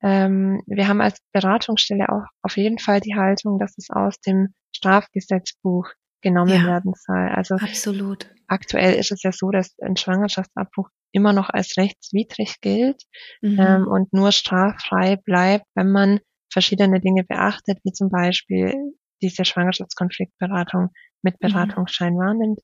[0.02, 4.54] ähm, wir haben als Beratungsstelle auch auf jeden Fall die Haltung, dass es aus dem
[4.74, 5.88] Strafgesetzbuch
[6.20, 7.28] genommen ja, werden soll.
[7.28, 8.28] Also absolut.
[8.46, 13.02] Aktuell ist es ja so, dass ein Schwangerschaftsabbruch immer noch als rechtswidrig gilt
[13.42, 13.58] mhm.
[13.58, 16.20] ähm, und nur straffrei bleibt, wenn man
[16.52, 18.74] verschiedene Dinge beachtet, wie zum Beispiel
[19.22, 20.90] diese Schwangerschaftskonfliktberatung
[21.22, 21.48] mit mhm.
[21.48, 22.18] Beratungsschein mhm.
[22.18, 22.60] wahrnimmt.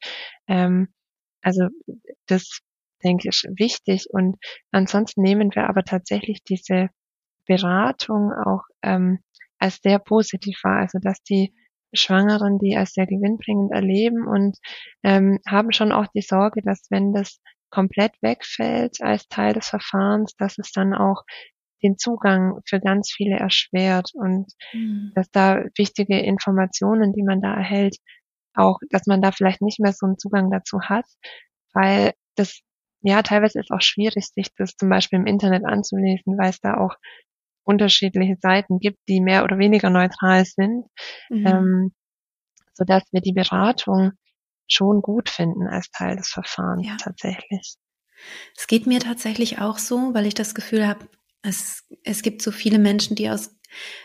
[0.48, 0.88] Ähm,
[1.42, 1.68] also
[2.26, 2.60] das
[3.02, 4.06] denke ich, wichtig.
[4.10, 4.36] Und
[4.70, 6.88] ansonsten nehmen wir aber tatsächlich diese
[7.54, 9.18] Beratung auch ähm,
[9.58, 10.80] als sehr positiv wahr.
[10.80, 11.54] Also dass die
[11.94, 14.56] Schwangeren die als sehr gewinnbringend erleben und
[15.02, 20.34] ähm, haben schon auch die Sorge, dass wenn das komplett wegfällt als Teil des Verfahrens,
[20.36, 21.22] dass es dann auch
[21.82, 25.12] den Zugang für ganz viele erschwert und mhm.
[25.14, 27.96] dass da wichtige Informationen, die man da erhält,
[28.54, 31.06] auch, dass man da vielleicht nicht mehr so einen Zugang dazu hat,
[31.72, 32.60] weil das
[33.00, 36.76] ja teilweise ist auch schwierig, sich das zum Beispiel im Internet anzulesen, weil es da
[36.76, 36.94] auch
[37.64, 40.86] unterschiedliche Seiten gibt, die mehr oder weniger neutral sind,
[41.30, 41.46] mhm.
[41.46, 41.92] ähm,
[42.74, 44.12] so dass wir die Beratung
[44.68, 46.96] schon gut finden als Teil des Verfahrens ja.
[46.96, 47.74] tatsächlich.
[48.56, 51.08] Es geht mir tatsächlich auch so, weil ich das Gefühl habe,
[51.42, 53.56] es, es gibt so viele Menschen, die aus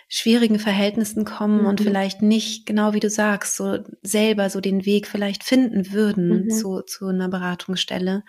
[0.08, 1.67] schwierigen Verhältnissen kommen mhm.
[1.67, 6.46] und vielleicht nicht, genau wie du sagst, so selber so den Weg vielleicht finden würden
[6.46, 6.50] mhm.
[6.50, 8.24] zu, zu einer Beratungsstelle.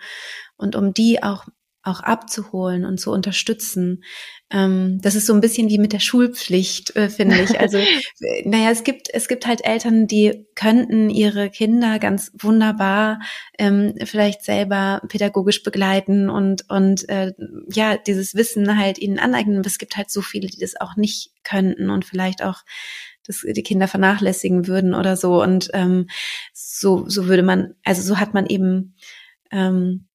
[0.57, 1.45] Und um die auch
[1.89, 4.03] auch abzuholen und zu unterstützen.
[4.51, 7.59] Ähm, das ist so ein bisschen wie mit der Schulpflicht, äh, finde ich.
[7.59, 7.77] Also,
[8.45, 13.19] naja, es gibt, es gibt halt Eltern, die könnten ihre Kinder ganz wunderbar
[13.57, 17.33] ähm, vielleicht selber pädagogisch begleiten und, und äh,
[17.71, 19.59] ja, dieses Wissen halt ihnen aneignen.
[19.59, 22.63] Aber es gibt halt so viele, die das auch nicht könnten und vielleicht auch
[23.29, 25.41] das, die Kinder vernachlässigen würden oder so.
[25.41, 26.07] Und ähm,
[26.53, 28.95] so, so würde man, also so hat man eben
[29.51, 30.08] ähm,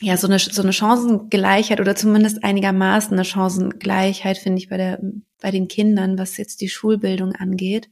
[0.00, 5.00] ja, so eine, so eine Chancengleichheit oder zumindest einigermaßen eine Chancengleichheit, finde ich, bei der,
[5.40, 7.90] bei den Kindern, was jetzt die Schulbildung angeht.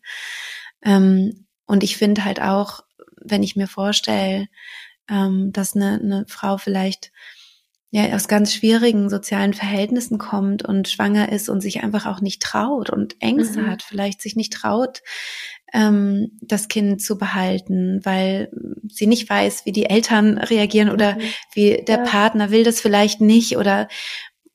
[0.82, 2.80] Ähm, und ich finde halt auch,
[3.16, 4.48] wenn ich mir vorstelle,
[5.08, 7.10] ähm, dass eine, eine Frau vielleicht
[7.94, 12.42] ja aus ganz schwierigen sozialen Verhältnissen kommt und schwanger ist und sich einfach auch nicht
[12.42, 13.70] traut und Ängste mhm.
[13.70, 15.02] hat, vielleicht sich nicht traut,
[15.72, 18.50] ähm, das Kind zu behalten, weil
[18.88, 21.20] sie nicht weiß, wie die Eltern reagieren oder mhm.
[21.52, 22.02] wie der ja.
[22.02, 23.86] Partner will das vielleicht nicht oder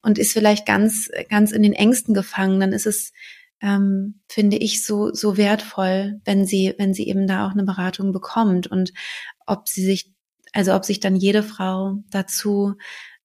[0.01, 3.13] und ist vielleicht ganz, ganz in den Ängsten gefangen, dann ist es,
[3.61, 8.11] ähm, finde ich, so, so wertvoll, wenn sie, wenn sie eben da auch eine Beratung
[8.11, 8.91] bekommt und
[9.45, 10.11] ob sie sich,
[10.51, 12.75] also ob sich dann jede Frau dazu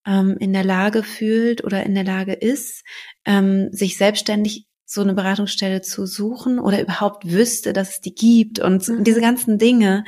[0.06, 2.84] ähm, in der Lage fühlt oder in der Lage ist,
[3.24, 8.58] ähm, sich selbstständig so eine Beratungsstelle zu suchen oder überhaupt wüsste, dass es die gibt
[8.58, 9.04] und mhm.
[9.04, 10.04] diese ganzen Dinge.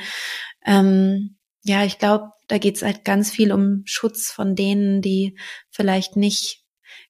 [0.65, 5.37] Ähm, ja, ich glaube, da geht es halt ganz viel um Schutz von denen, die
[5.69, 6.63] vielleicht nicht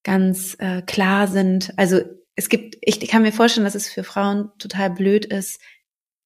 [0.04, 1.74] ganz äh, klar sind.
[1.78, 2.02] Also
[2.36, 5.60] es gibt, ich kann mir vorstellen, dass es für Frauen total blöd ist,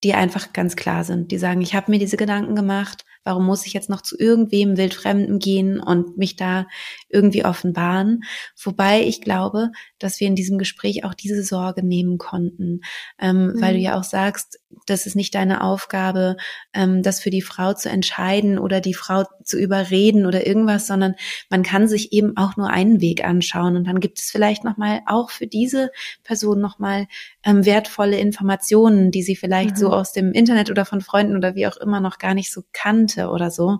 [0.04, 3.66] die einfach ganz klar sind, die sagen, ich habe mir diese Gedanken gemacht, Warum muss
[3.66, 6.68] ich jetzt noch zu irgendwem Wildfremden gehen und mich da
[7.10, 8.24] irgendwie offenbaren?
[8.64, 12.82] Wobei ich glaube, dass wir in diesem Gespräch auch diese Sorge nehmen konnten,
[13.20, 13.62] ähm, mhm.
[13.62, 13.86] weil du mhm.
[13.86, 16.38] ja auch sagst, das ist nicht deine Aufgabe,
[16.74, 21.16] ähm, das für die Frau zu entscheiden oder die Frau zu überreden oder irgendwas, sondern
[21.50, 24.78] man kann sich eben auch nur einen Weg anschauen und dann gibt es vielleicht noch
[24.78, 25.92] mal auch für diese
[26.24, 27.08] Person noch mal
[27.44, 29.80] ähm, wertvolle Informationen, die sie vielleicht mhm.
[29.80, 32.64] so aus dem Internet oder von Freunden oder wie auch immer noch gar nicht so
[32.74, 33.80] kannte oder so.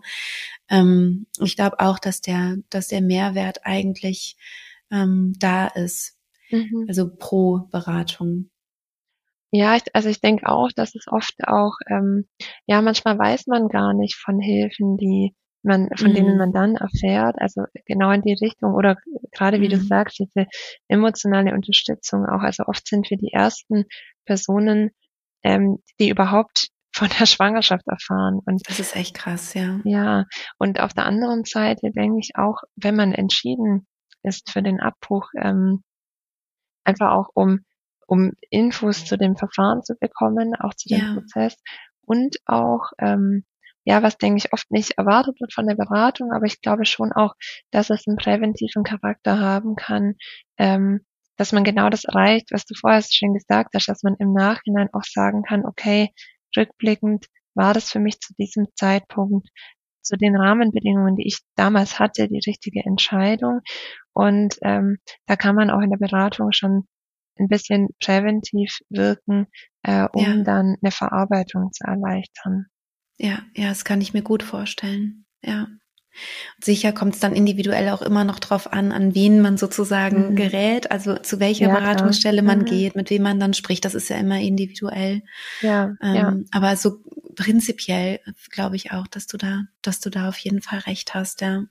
[0.70, 4.38] Ähm, ich glaube auch, dass der, dass der Mehrwert eigentlich
[4.92, 6.18] ähm, da ist.
[6.52, 6.86] Mhm.
[6.88, 8.51] Also pro Beratung.
[9.52, 12.26] Ja, ich, also ich denke auch, dass es oft auch, ähm,
[12.68, 16.16] ja, manchmal weiß man gar nicht von Hilfen, die man, von mhm.
[16.16, 18.98] denen man dann erfährt, also genau in die Richtung oder
[19.32, 19.72] gerade wie mhm.
[19.72, 20.48] du sagst, diese
[20.88, 22.42] emotionale Unterstützung auch.
[22.42, 23.86] Also oft sind wir die ersten
[24.26, 24.92] Personen,
[25.44, 28.40] ähm, die überhaupt von der Schwangerschaft erfahren.
[28.46, 29.80] Und das ist echt krass, ja.
[29.86, 30.26] Ja.
[30.58, 33.88] Und auf der anderen Seite denke ich auch, wenn man entschieden
[34.24, 35.84] ist für den Abbruch, ähm,
[36.84, 37.62] einfach auch um
[38.08, 41.14] um Infos zu dem Verfahren zu bekommen, auch zu dem ja.
[41.14, 41.56] Prozess
[42.06, 43.46] und auch, ähm,
[43.84, 47.12] ja, was denke ich oft nicht erwartet wird von der Beratung, aber ich glaube schon
[47.14, 47.34] auch,
[47.72, 50.16] dass es einen präventiven Charakter haben kann,
[50.58, 51.02] ähm,
[51.38, 54.90] dass man genau das erreicht, was du vorher schon gesagt hast, dass man im Nachhinein
[54.94, 56.10] auch sagen kann, okay,
[56.56, 59.48] rückblickend war das für mich zu diesem Zeitpunkt
[60.02, 63.62] zu den Rahmenbedingungen, die ich damals hatte, die richtige Entscheidung.
[64.14, 66.88] Und ähm, da kann man auch in der Beratung schon
[67.42, 69.48] ein bisschen präventiv wirken,
[69.84, 70.44] äh, um ja.
[70.44, 72.68] dann eine Verarbeitung zu erleichtern.
[73.18, 75.26] Ja, ja, das kann ich mir gut vorstellen.
[75.44, 75.68] Ja.
[76.62, 80.36] Sicher kommt es dann individuell auch immer noch drauf an, an wen man sozusagen mhm.
[80.36, 82.66] gerät, also zu welcher ja, Beratungsstelle man mhm.
[82.66, 83.86] geht, mit wem man dann spricht.
[83.86, 85.22] Das ist ja immer individuell.
[85.62, 86.36] Ja, ähm, ja.
[86.52, 87.02] Aber so
[87.36, 91.42] prinzipiell glaube ich auch, dass du da, dass du da auf jeden Fall recht hast,
[91.42, 91.64] ja.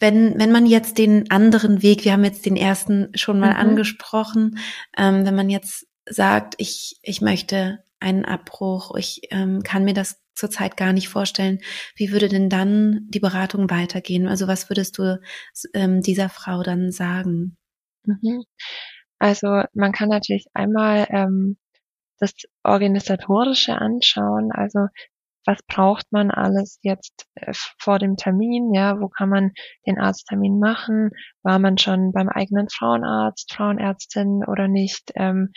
[0.00, 3.60] Wenn, wenn man jetzt den anderen Weg, wir haben jetzt den ersten schon mal mhm.
[3.60, 4.58] angesprochen,
[4.96, 10.20] ähm, wenn man jetzt sagt, ich, ich möchte einen Abbruch, ich ähm, kann mir das
[10.34, 11.60] zurzeit gar nicht vorstellen.
[11.94, 14.26] Wie würde denn dann die Beratung weitergehen?
[14.26, 15.20] Also was würdest du
[15.74, 17.56] ähm, dieser Frau dann sagen?
[18.04, 18.44] Mhm.
[19.18, 21.58] Also man kann natürlich einmal ähm,
[22.18, 24.50] das Organisatorische anschauen.
[24.52, 24.86] Also
[25.44, 28.72] was braucht man alles jetzt äh, vor dem Termin?
[28.74, 29.52] Ja, wo kann man
[29.86, 31.10] den Arzttermin machen?
[31.42, 35.12] War man schon beim eigenen Frauenarzt, Frauenärztin oder nicht?
[35.14, 35.52] Ähm,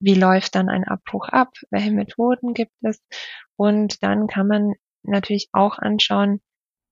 [0.00, 1.50] wie läuft dann ein Abbruch ab?
[1.70, 3.02] Welche Methoden gibt es?
[3.56, 6.40] Und dann kann man natürlich auch anschauen,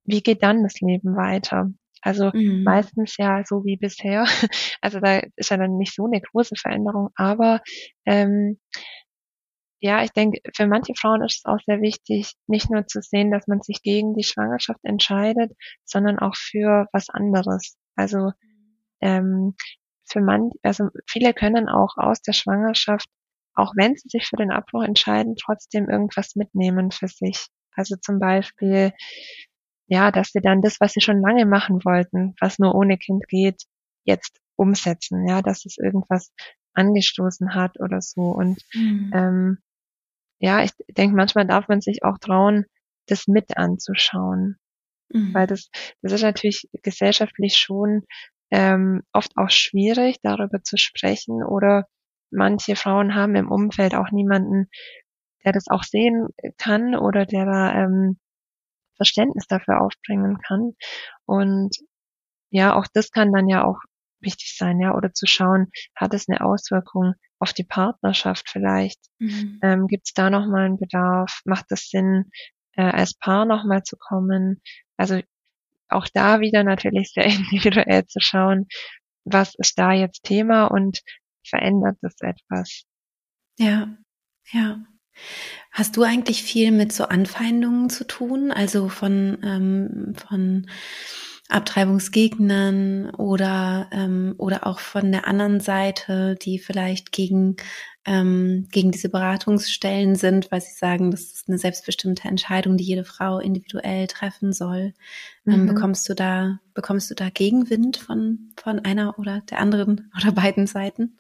[0.05, 1.70] wie geht dann das Leben weiter?
[2.03, 2.62] Also mhm.
[2.62, 4.24] meistens ja so wie bisher.
[4.81, 7.62] Also da ist ja dann nicht so eine große Veränderung, aber
[8.07, 8.61] ähm,
[9.81, 13.31] ja, ich denke, für manche Frauen ist es auch sehr wichtig, nicht nur zu sehen,
[13.31, 15.53] dass man sich gegen die Schwangerschaft entscheidet,
[15.85, 17.77] sondern auch für was anderes.
[17.95, 18.33] Also
[19.01, 19.55] ähm,
[20.05, 23.09] für man, also viele können auch aus der Schwangerschaft,
[23.55, 27.47] auch wenn sie sich für den Abbruch entscheiden, trotzdem irgendwas mitnehmen für sich.
[27.73, 28.93] Also zum Beispiel,
[29.87, 33.29] ja, dass sie dann das, was sie schon lange machen wollten, was nur ohne Kind
[33.29, 33.62] geht,
[34.05, 36.33] jetzt umsetzen, ja, dass es irgendwas
[36.75, 38.23] angestoßen hat oder so.
[38.23, 39.12] Und mhm.
[39.14, 39.59] ähm,
[40.38, 42.66] ja, ich denke, manchmal darf man sich auch trauen,
[43.07, 44.57] das mit anzuschauen.
[45.11, 45.35] Mhm.
[45.35, 45.70] Weil das,
[46.03, 48.03] das ist natürlich gesellschaftlich schon
[48.51, 51.42] ähm, oft auch schwierig, darüber zu sprechen.
[51.42, 51.87] Oder
[52.31, 54.68] manche Frauen haben im Umfeld auch niemanden,
[55.44, 58.18] der das auch sehen kann oder der da ähm,
[58.96, 60.72] Verständnis dafür aufbringen kann.
[61.24, 61.77] Und
[62.51, 63.79] ja, auch das kann dann ja auch
[64.20, 69.01] wichtig sein, ja, oder zu schauen, hat es eine Auswirkung auf die Partnerschaft vielleicht?
[69.18, 69.61] Mhm.
[69.62, 71.40] Ähm, Gibt es da nochmal einen Bedarf?
[71.44, 72.31] Macht es Sinn,
[72.72, 74.61] äh, als Paar nochmal zu kommen?
[74.96, 75.20] Also
[75.88, 78.66] auch da wieder natürlich sehr individuell zu schauen,
[79.24, 81.03] was ist da jetzt Thema und
[81.46, 82.85] verändert das etwas?
[83.59, 83.88] Ja,
[84.53, 84.85] ja.
[85.72, 88.53] Hast du eigentlich viel mit so Anfeindungen zu tun?
[88.53, 90.70] Also von, ähm, von
[91.48, 97.56] Abtreibungsgegnern oder, ähm, oder auch von der anderen Seite, die vielleicht gegen,
[98.04, 103.04] ähm, gegen diese Beratungsstellen sind, weil sie sagen, das ist eine selbstbestimmte Entscheidung, die jede
[103.04, 104.92] Frau individuell treffen soll.
[105.46, 105.66] Ähm, mhm.
[105.68, 110.66] bekommst du da, bekommst du da Gegenwind von, von einer oder der anderen oder beiden
[110.66, 111.18] Seiten?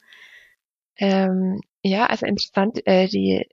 [0.96, 3.46] Ähm, ja, also interessant, äh, die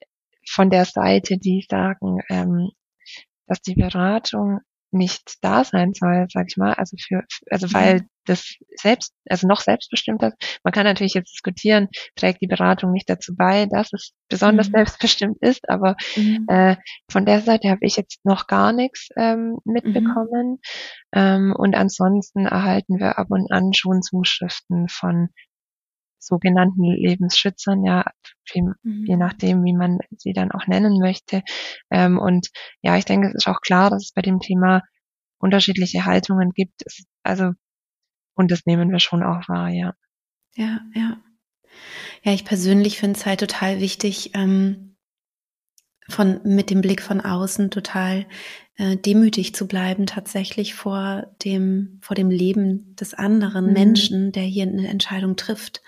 [0.45, 2.71] von der Seite, die sagen, ähm,
[3.47, 4.59] dass die Beratung
[4.95, 8.09] nicht da sein soll, sag ich mal, also für, also weil mhm.
[8.25, 10.59] das selbst, also noch selbstbestimmt ist.
[10.63, 14.73] Man kann natürlich jetzt diskutieren, trägt die Beratung nicht dazu bei, dass es besonders mhm.
[14.73, 16.45] selbstbestimmt ist, aber mhm.
[16.47, 16.77] äh,
[17.11, 20.51] von der Seite habe ich jetzt noch gar nichts ähm, mitbekommen.
[20.51, 20.59] Mhm.
[21.13, 25.29] Ähm, und ansonsten erhalten wir ab und an schon Zuschriften von
[26.25, 28.05] sogenannten Lebensschützern, ja,
[28.53, 29.05] je, mhm.
[29.05, 31.43] je nachdem, wie man sie dann auch nennen möchte.
[31.89, 32.49] Ähm, und
[32.81, 34.81] ja, ich denke, es ist auch klar, dass es bei dem Thema
[35.39, 36.81] unterschiedliche Haltungen gibt.
[36.85, 37.51] Es, also,
[38.35, 39.93] und das nehmen wir schon auch wahr, ja.
[40.55, 41.17] Ja, ja.
[42.23, 44.94] Ja, ich persönlich finde es halt total wichtig, ähm,
[46.07, 48.25] von mit dem Blick von außen total
[48.77, 53.73] äh, demütig zu bleiben, tatsächlich vor dem, vor dem Leben des anderen mhm.
[53.73, 55.81] Menschen, der hier eine Entscheidung trifft.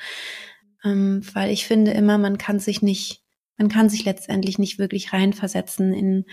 [0.84, 3.24] Ähm, weil ich finde immer, man kann sich nicht,
[3.58, 6.26] man kann sich letztendlich nicht wirklich reinversetzen in,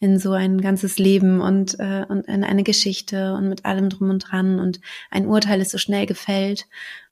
[0.00, 4.10] in so ein ganzes Leben und, äh, und in eine Geschichte und mit allem drum
[4.10, 6.66] und dran und ein Urteil ist so schnell gefällt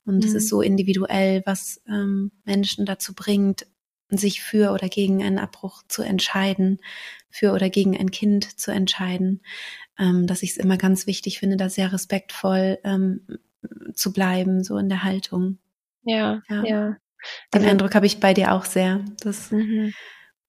[0.04, 0.24] und mhm.
[0.24, 0.48] es ist mhm.
[0.48, 3.66] so individuell, was ähm, Menschen dazu bringt,
[4.08, 6.78] sich für oder gegen einen Abbruch zu entscheiden,
[7.30, 9.42] für oder gegen ein Kind zu entscheiden,
[9.98, 13.26] ähm, dass ich es immer ganz wichtig finde, da sehr respektvoll ähm,
[13.94, 15.58] zu bleiben, so in der Haltung.
[16.02, 16.64] Ja, ja.
[16.64, 16.96] ja.
[17.52, 19.04] Den also, Eindruck habe ich bei dir auch sehr.
[19.20, 19.92] Das, mhm.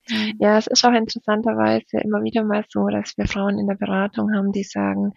[0.08, 0.32] ja.
[0.40, 4.34] ja, es ist auch interessanterweise immer wieder mal so, dass wir Frauen in der Beratung
[4.36, 5.14] haben, die sagen,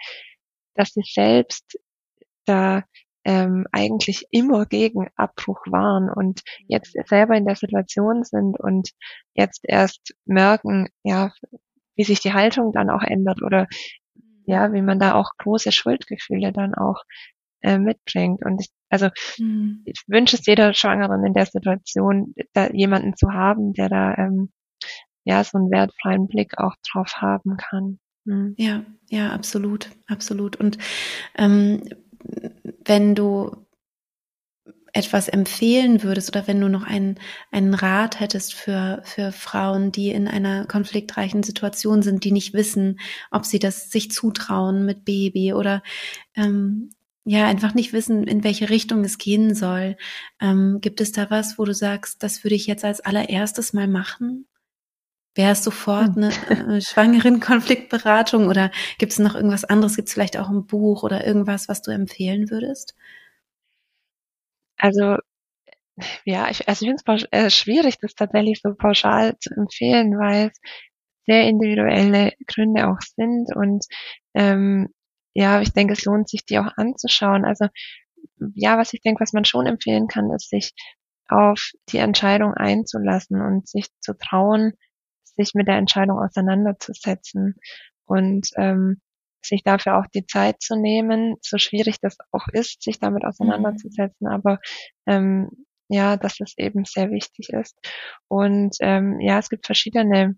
[0.74, 1.78] dass sie selbst
[2.46, 2.84] da
[3.24, 8.90] ähm, eigentlich immer gegen Abbruch waren und jetzt selber in der Situation sind und
[9.34, 11.32] jetzt erst merken, ja,
[11.96, 13.66] wie sich die Haltung dann auch ändert oder
[14.46, 17.02] ja, wie man da auch große Schuldgefühle dann auch
[17.62, 18.44] äh, mitbringt.
[18.44, 19.82] Und ich, also mhm.
[19.84, 24.50] ich wünsche es jeder Schwangeren in der Situation, da jemanden zu haben, der da ähm,
[25.24, 27.98] ja so einen wertfreien Blick auch drauf haben kann.
[28.24, 28.54] Mhm.
[28.58, 30.56] Ja, ja, absolut, absolut.
[30.56, 30.78] Und
[31.36, 31.82] ähm,
[32.90, 33.52] wenn du
[34.92, 37.20] etwas empfehlen würdest oder wenn du noch einen,
[37.52, 42.98] einen Rat hättest für, für Frauen, die in einer konfliktreichen Situation sind, die nicht wissen,
[43.30, 45.84] ob sie das sich zutrauen mit Baby oder
[46.34, 46.90] ähm,
[47.24, 49.96] ja, einfach nicht wissen, in welche Richtung es gehen soll.
[50.40, 53.86] Ähm, gibt es da was, wo du sagst, das würde ich jetzt als allererstes mal
[53.86, 54.49] machen?
[55.36, 56.30] Wäre sofort eine
[56.76, 59.94] äh, Schwangeren-Konfliktberatung oder gibt es noch irgendwas anderes?
[59.96, 62.94] Gibt es vielleicht auch ein Buch oder irgendwas, was du empfehlen würdest?
[64.78, 65.16] Also
[66.24, 70.48] ja, ich, also ich finde es äh, schwierig, das tatsächlich so pauschal zu empfehlen, weil
[70.48, 70.60] es
[71.26, 73.84] sehr individuelle Gründe auch sind und
[74.34, 74.88] ähm,
[75.34, 77.44] ja, ich denke, es lohnt sich, die auch anzuschauen.
[77.44, 77.66] Also
[78.54, 80.72] ja, was ich denke, was man schon empfehlen kann, ist, sich
[81.28, 84.72] auf die Entscheidung einzulassen und sich zu trauen,
[85.40, 87.54] sich mit der Entscheidung auseinanderzusetzen
[88.04, 89.00] und ähm,
[89.42, 94.26] sich dafür auch die Zeit zu nehmen, so schwierig das auch ist, sich damit auseinanderzusetzen,
[94.26, 94.34] mhm.
[94.34, 94.58] aber
[95.06, 95.50] ähm,
[95.88, 97.76] ja, dass es eben sehr wichtig ist.
[98.28, 100.36] Und ähm, ja, es gibt verschiedene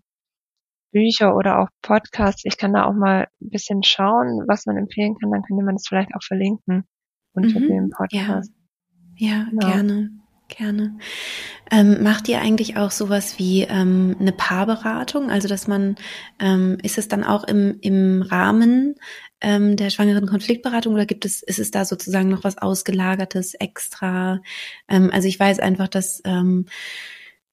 [0.91, 2.43] Bücher oder auch Podcasts.
[2.45, 5.31] Ich kann da auch mal ein bisschen schauen, was man empfehlen kann.
[5.31, 6.85] Dann könnte man das vielleicht auch verlinken
[7.33, 8.51] unter mhm, dem Podcast.
[9.15, 9.67] Ja, ja genau.
[9.67, 10.22] gerne.
[10.55, 10.97] Gerne.
[11.71, 15.31] Ähm, macht ihr eigentlich auch sowas wie ähm, eine Paarberatung?
[15.31, 15.95] Also, dass man,
[16.39, 18.95] ähm, ist es dann auch im, im Rahmen
[19.41, 24.41] ähm, der schwangeren Konfliktberatung oder gibt es, ist es da sozusagen noch was Ausgelagertes extra?
[24.87, 26.67] Ähm, also ich weiß einfach, dass ähm,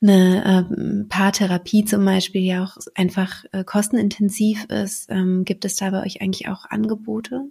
[0.03, 5.11] eine ähm, Paartherapie zum Beispiel ja auch einfach äh, kostenintensiv ist.
[5.11, 7.51] Ähm, gibt es da bei euch eigentlich auch Angebote?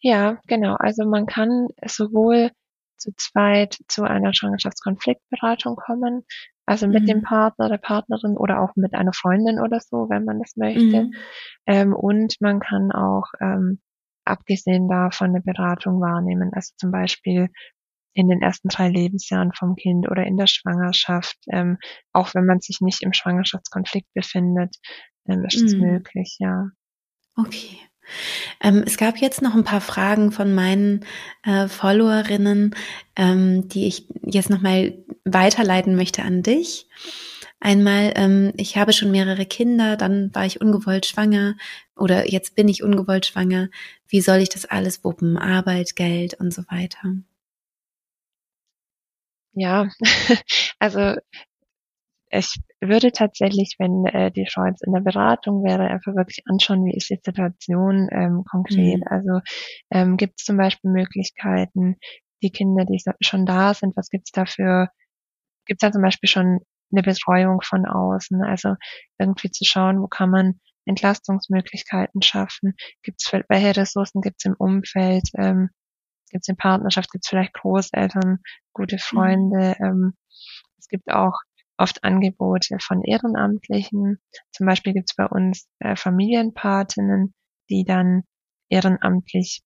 [0.00, 0.74] Ja, genau.
[0.78, 2.50] Also man kann sowohl
[2.96, 6.24] zu zweit zu einer Schwangerschaftskonfliktberatung kommen,
[6.66, 7.06] also mit mhm.
[7.06, 11.04] dem Partner, der Partnerin oder auch mit einer Freundin oder so, wenn man das möchte.
[11.04, 11.14] Mhm.
[11.66, 13.80] Ähm, und man kann auch ähm,
[14.24, 17.50] abgesehen davon eine Beratung wahrnehmen, also zum Beispiel
[18.14, 21.78] in den ersten drei Lebensjahren vom Kind oder in der Schwangerschaft, ähm,
[22.12, 24.76] auch wenn man sich nicht im Schwangerschaftskonflikt befindet,
[25.28, 25.80] ähm, ist es mhm.
[25.80, 26.68] möglich, ja.
[27.36, 27.78] Okay.
[28.60, 31.04] Ähm, es gab jetzt noch ein paar Fragen von meinen
[31.44, 32.74] äh, Followerinnen,
[33.16, 36.86] ähm, die ich jetzt nochmal weiterleiten möchte an dich.
[37.60, 41.56] Einmal, ähm, ich habe schon mehrere Kinder, dann war ich ungewollt schwanger
[41.96, 43.68] oder jetzt bin ich ungewollt schwanger.
[44.06, 45.38] Wie soll ich das alles wuppen?
[45.38, 47.14] Arbeit, Geld und so weiter.
[49.54, 49.88] Ja,
[50.78, 51.14] also
[52.36, 56.84] ich würde tatsächlich, wenn äh, die Frau jetzt in der Beratung wäre, einfach wirklich anschauen,
[56.84, 58.98] wie ist die Situation ähm, konkret.
[58.98, 59.06] Mhm.
[59.08, 59.40] Also
[59.90, 61.96] ähm, gibt es zum Beispiel Möglichkeiten,
[62.42, 64.88] die Kinder, die schon da sind, was gibt es dafür,
[65.66, 66.58] gibt es da zum Beispiel schon
[66.92, 68.74] eine Betreuung von außen, also
[69.18, 74.56] irgendwie zu schauen, wo kann man Entlastungsmöglichkeiten schaffen, gibt es welche Ressourcen gibt es im
[74.58, 75.70] Umfeld, ähm,
[76.30, 78.40] gibt es in Partnerschaft, gibt es vielleicht Großeltern,
[78.72, 79.00] gute mhm.
[79.00, 79.86] Freunde, mhm.
[79.86, 80.14] ähm,
[80.78, 81.38] es gibt auch
[81.76, 84.18] oft Angebote von Ehrenamtlichen.
[84.52, 87.34] Zum Beispiel gibt es bei uns äh, Familienpatinnen,
[87.70, 88.22] die dann
[88.68, 89.62] ehrenamtlich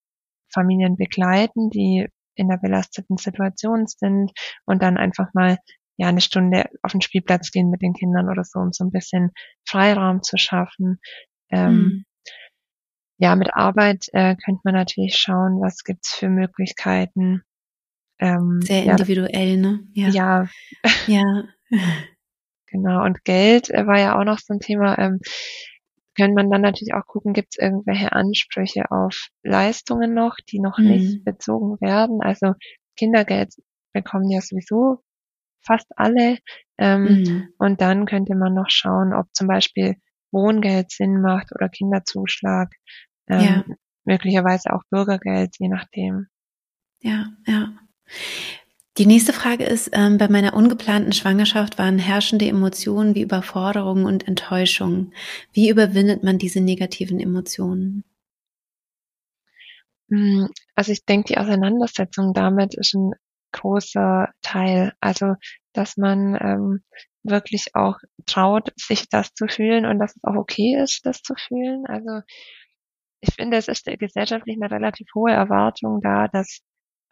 [0.53, 4.33] Familien begleiten, die in der belasteten Situation sind
[4.65, 5.59] und dann einfach mal
[5.97, 8.93] ja eine Stunde auf den Spielplatz gehen mit den Kindern oder so, um so ein
[8.93, 9.33] bisschen
[9.69, 11.01] Freiraum zu schaffen.
[11.51, 12.05] Ähm, mhm.
[13.19, 17.43] Ja, mit Arbeit äh, könnte man natürlich schauen, was gibt's für Möglichkeiten.
[18.21, 19.89] Ähm, Sehr individuell, ja, ne?
[19.93, 20.09] Ja.
[20.09, 20.49] Ja.
[21.09, 21.45] ja.
[22.71, 24.99] Genau, und Geld äh, war ja auch noch so ein Thema.
[24.99, 25.21] Ähm,
[26.15, 30.79] kann man dann natürlich auch gucken, gibt es irgendwelche Ansprüche auf Leistungen noch, die noch
[30.79, 30.87] mhm.
[30.87, 32.21] nicht bezogen werden.
[32.21, 32.55] Also
[32.97, 33.55] Kindergeld
[33.93, 35.01] bekommen ja sowieso
[35.65, 36.39] fast alle.
[36.77, 37.49] Ähm, mhm.
[37.59, 39.97] Und dann könnte man noch schauen, ob zum Beispiel
[40.31, 42.75] Wohngeld Sinn macht oder Kinderzuschlag,
[43.29, 43.65] ähm, ja.
[44.05, 46.27] möglicherweise auch Bürgergeld, je nachdem.
[47.01, 47.73] Ja, ja.
[48.99, 54.27] Die nächste Frage ist, ähm, bei meiner ungeplanten Schwangerschaft waren herrschende Emotionen wie Überforderung und
[54.27, 55.13] Enttäuschung.
[55.53, 58.03] Wie überwindet man diese negativen Emotionen?
[60.11, 63.13] Hm, also ich denke, die Auseinandersetzung damit ist ein
[63.53, 64.93] großer Teil.
[65.01, 65.35] Also,
[65.73, 66.83] dass man ähm,
[67.23, 71.35] wirklich auch traut, sich das zu fühlen und dass es auch okay ist, das zu
[71.37, 71.87] fühlen.
[71.87, 72.23] Also
[73.21, 76.63] ich finde, es ist gesellschaftlich eine relativ hohe Erwartung da, dass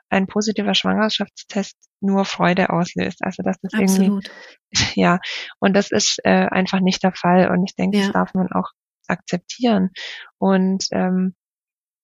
[0.09, 3.23] ein positiver Schwangerschaftstest nur Freude auslöst.
[3.23, 4.31] Also dass das Absolut.
[4.73, 5.19] irgendwie, ja,
[5.59, 7.51] und das ist äh, einfach nicht der Fall.
[7.51, 8.05] Und ich denke, ja.
[8.05, 8.71] das darf man auch
[9.09, 9.91] akzeptieren.
[10.39, 11.35] Und ähm,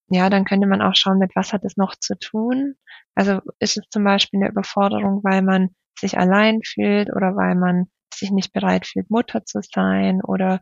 [0.09, 2.75] ja, dann könnte man auch schauen, mit was hat es noch zu tun.
[3.15, 7.87] Also ist es zum Beispiel eine Überforderung, weil man sich allein fühlt oder weil man
[8.15, 10.61] sich nicht bereit fühlt, Mutter zu sein oder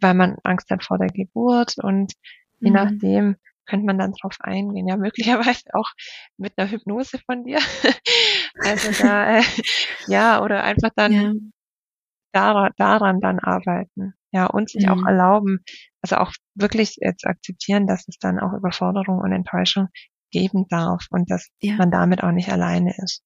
[0.00, 2.12] weil man Angst hat vor der Geburt und
[2.60, 2.76] je mhm.
[2.76, 3.36] nachdem
[3.68, 4.88] könnte man dann drauf eingehen.
[4.88, 5.90] Ja, möglicherweise auch
[6.36, 7.58] mit einer Hypnose von dir.
[8.64, 9.42] also da, äh,
[10.08, 11.32] ja, oder einfach dann ja.
[12.32, 14.14] daran, daran dann arbeiten.
[14.30, 14.92] Ja, und sich mhm.
[14.92, 15.60] auch erlauben,
[16.02, 19.88] also auch wirklich jetzt akzeptieren, dass es dann auch Überforderung und Enttäuschung
[20.30, 21.76] geben darf und dass ja.
[21.76, 23.22] man damit auch nicht alleine ist.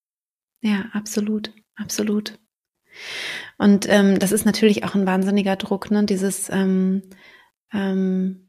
[0.61, 2.39] Ja, absolut, absolut.
[3.57, 6.05] Und ähm, das ist natürlich auch ein wahnsinniger Druck, ne?
[6.05, 7.01] Dieses ähm,
[7.73, 8.42] ähm,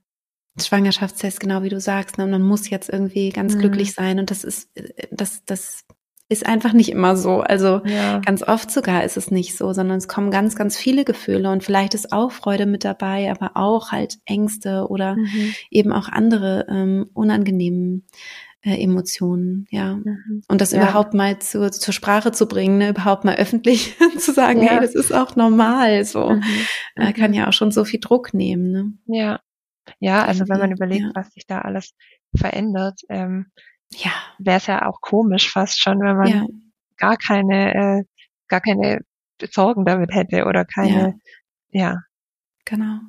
[0.60, 2.26] Schwangerschaftstest, genau wie du sagst, ne?
[2.26, 3.60] man muss jetzt irgendwie ganz mhm.
[3.60, 5.84] glücklich sein und das ist, äh, das, das
[6.28, 7.40] ist einfach nicht immer so.
[7.40, 8.18] Also ja.
[8.20, 11.62] ganz oft sogar ist es nicht so, sondern es kommen ganz, ganz viele Gefühle und
[11.62, 15.54] vielleicht ist auch Freude mit dabei, aber auch halt Ängste oder mhm.
[15.70, 18.06] eben auch andere ähm, unangenehmen
[18.62, 19.96] äh, Emotionen, ja.
[19.96, 20.42] Mhm.
[20.48, 20.82] Und das ja.
[20.82, 22.90] überhaupt mal zu, zur Sprache zu bringen, ne?
[22.90, 24.70] überhaupt mal öffentlich zu sagen, ja.
[24.70, 26.42] hey, das ist auch normal, so, mhm.
[26.96, 27.36] äh, kann mhm.
[27.36, 28.92] ja auch schon so viel Druck nehmen, ne?
[29.06, 29.40] Ja.
[29.98, 31.94] Ja, also wenn man überlegt, was sich da alles
[32.34, 33.46] verändert, ähm,
[33.90, 34.10] ja.
[34.38, 36.46] wäre es ja auch komisch fast schon, wenn man ja.
[36.96, 38.04] gar keine, äh,
[38.48, 39.00] gar keine
[39.50, 41.18] Sorgen damit hätte oder keine,
[41.70, 41.90] ja.
[41.90, 41.96] ja.
[42.64, 43.00] Genau.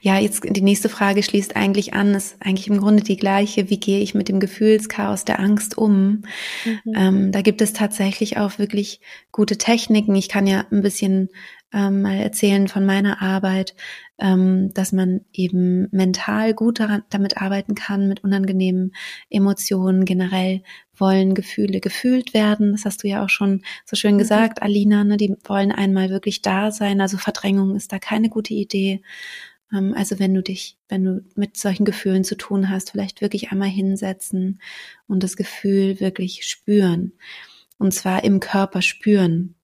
[0.00, 3.70] Ja, jetzt die nächste Frage schließt eigentlich an, ist eigentlich im Grunde die gleiche.
[3.70, 6.24] Wie gehe ich mit dem Gefühlschaos der Angst um?
[6.64, 6.94] Mhm.
[6.96, 9.00] Ähm, da gibt es tatsächlich auch wirklich
[9.30, 10.16] gute Techniken.
[10.16, 11.28] Ich kann ja ein bisschen
[11.72, 13.74] ähm, mal erzählen von meiner Arbeit,
[14.18, 18.94] ähm, dass man eben mental gut daran, damit arbeiten kann, mit unangenehmen
[19.30, 20.04] Emotionen.
[20.04, 20.62] Generell
[20.94, 22.72] wollen Gefühle gefühlt werden.
[22.72, 24.18] Das hast du ja auch schon so schön mhm.
[24.18, 24.64] gesagt, mhm.
[24.64, 25.04] Alina.
[25.04, 25.16] Ne?
[25.16, 27.00] Die wollen einmal wirklich da sein.
[27.00, 29.02] Also Verdrängung ist da keine gute Idee.
[29.72, 33.50] Ähm, also wenn du dich, wenn du mit solchen Gefühlen zu tun hast, vielleicht wirklich
[33.50, 34.60] einmal hinsetzen
[35.06, 37.12] und das Gefühl wirklich spüren.
[37.78, 39.54] Und zwar im Körper spüren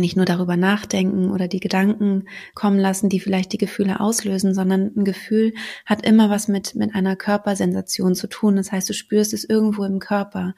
[0.00, 2.24] nicht nur darüber nachdenken oder die Gedanken
[2.54, 5.52] kommen lassen, die vielleicht die Gefühle auslösen, sondern ein Gefühl
[5.84, 8.56] hat immer was mit, mit einer Körpersensation zu tun.
[8.56, 10.54] Das heißt, du spürst es irgendwo im Körper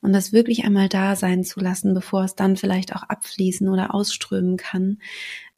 [0.00, 3.94] und das wirklich einmal da sein zu lassen, bevor es dann vielleicht auch abfließen oder
[3.94, 4.98] ausströmen kann.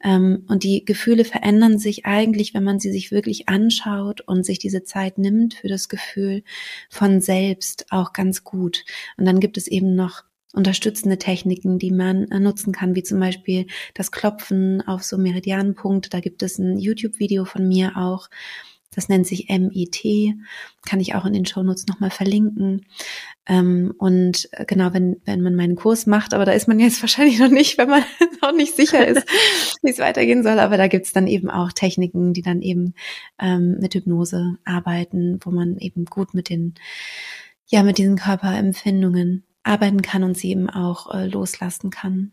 [0.03, 4.59] Ähm, und die Gefühle verändern sich eigentlich, wenn man sie sich wirklich anschaut und sich
[4.59, 6.43] diese Zeit nimmt für das Gefühl
[6.89, 8.83] von selbst auch ganz gut.
[9.17, 10.23] Und dann gibt es eben noch
[10.53, 16.09] unterstützende Techniken, die man äh, nutzen kann, wie zum Beispiel das Klopfen auf so Meridianpunkte.
[16.09, 18.29] Da gibt es ein YouTube-Video von mir auch.
[18.95, 20.35] Das nennt sich MIT,
[20.85, 22.85] kann ich auch in den Shownotes nochmal verlinken.
[23.47, 27.01] Ähm, und äh, genau, wenn, wenn man meinen Kurs macht, aber da ist man jetzt
[27.01, 28.03] wahrscheinlich noch nicht, wenn man
[28.41, 29.27] noch nicht sicher ist,
[29.81, 30.59] wie es weitergehen soll.
[30.59, 32.93] Aber da gibt's dann eben auch Techniken, die dann eben
[33.39, 36.75] ähm, mit Hypnose arbeiten, wo man eben gut mit den,
[37.65, 42.31] ja, mit diesen Körperempfindungen arbeiten kann und sie eben auch äh, loslassen kann.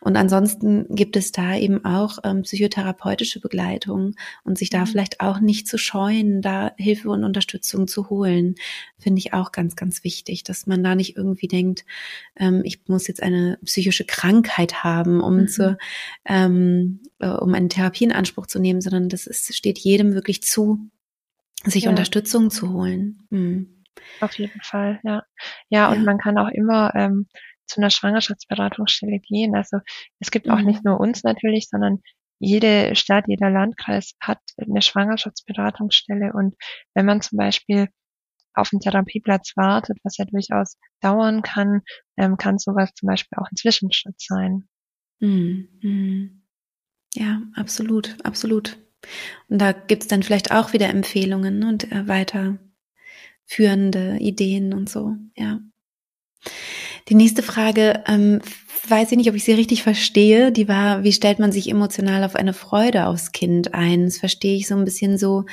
[0.00, 4.14] Und ansonsten gibt es da eben auch ähm, psychotherapeutische Begleitung
[4.44, 4.86] und sich da mhm.
[4.86, 8.56] vielleicht auch nicht zu scheuen, da Hilfe und Unterstützung zu holen,
[8.98, 11.84] finde ich auch ganz, ganz wichtig, dass man da nicht irgendwie denkt,
[12.36, 15.48] ähm, ich muss jetzt eine psychische Krankheit haben, um mhm.
[15.48, 15.78] zu,
[16.26, 20.42] ähm, äh, um einen Therapie in Anspruch zu nehmen, sondern das ist, steht jedem wirklich
[20.42, 20.90] zu,
[21.64, 21.90] sich ja.
[21.90, 23.20] Unterstützung zu holen.
[23.30, 23.81] Mhm.
[24.20, 25.22] Auf jeden Fall, ja.
[25.68, 27.26] Ja, und man kann auch immer ähm,
[27.66, 29.54] zu einer Schwangerschaftsberatungsstelle gehen.
[29.54, 29.78] Also
[30.18, 30.90] es gibt auch nicht mhm.
[30.90, 32.00] nur uns natürlich, sondern
[32.38, 36.32] jede Stadt, jeder Landkreis hat eine Schwangerschaftsberatungsstelle.
[36.32, 36.56] Und
[36.94, 37.88] wenn man zum Beispiel
[38.54, 41.82] auf einen Therapieplatz wartet, was ja durchaus dauern kann,
[42.16, 44.68] ähm, kann sowas zum Beispiel auch ein Zwischenschritt sein.
[45.20, 45.68] Mhm.
[45.80, 46.38] mhm.
[47.14, 48.78] Ja, absolut, absolut.
[49.48, 52.58] Und da gibt's dann vielleicht auch wieder Empfehlungen und äh, weiter
[53.46, 55.60] führende Ideen und so, ja.
[57.08, 58.40] Die nächste Frage, ähm,
[58.88, 62.24] weiß ich nicht, ob ich sie richtig verstehe, die war, wie stellt man sich emotional
[62.24, 64.04] auf eine Freude aufs Kind ein?
[64.04, 65.44] Das verstehe ich so ein bisschen so,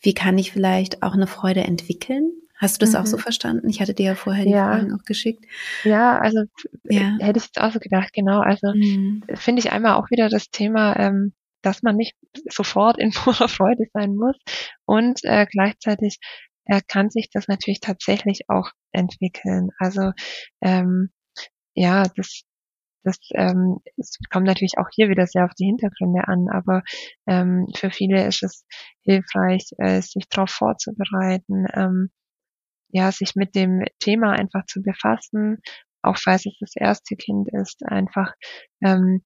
[0.00, 2.32] wie kann ich vielleicht auch eine Freude entwickeln?
[2.58, 3.00] Hast du das mhm.
[3.00, 3.22] auch so mhm.
[3.22, 3.68] verstanden?
[3.68, 4.66] Ich hatte dir ja vorher die ja.
[4.66, 5.44] Fragen auch geschickt.
[5.84, 6.44] Ja, also
[6.84, 7.16] ja.
[7.20, 8.40] hätte ich jetzt auch so gedacht, genau.
[8.40, 9.22] Also mhm.
[9.34, 12.16] finde ich einmal auch wieder das Thema, ähm, dass man nicht
[12.50, 14.36] sofort in purer Freude sein muss
[14.86, 16.18] und äh, gleichzeitig
[16.66, 19.70] äh, kann sich das natürlich tatsächlich auch entwickeln.
[19.78, 20.12] Also
[20.62, 21.10] ähm,
[21.74, 22.42] ja, das
[23.04, 26.82] das ähm, es kommt natürlich auch hier wieder sehr auf die Hintergründe an, aber
[27.28, 28.66] ähm, für viele ist es
[29.04, 32.10] hilfreich, äh, sich darauf vorzubereiten, ähm,
[32.90, 35.58] ja, sich mit dem Thema einfach zu befassen,
[36.02, 38.32] auch falls es das erste Kind ist, einfach
[38.82, 39.22] ähm,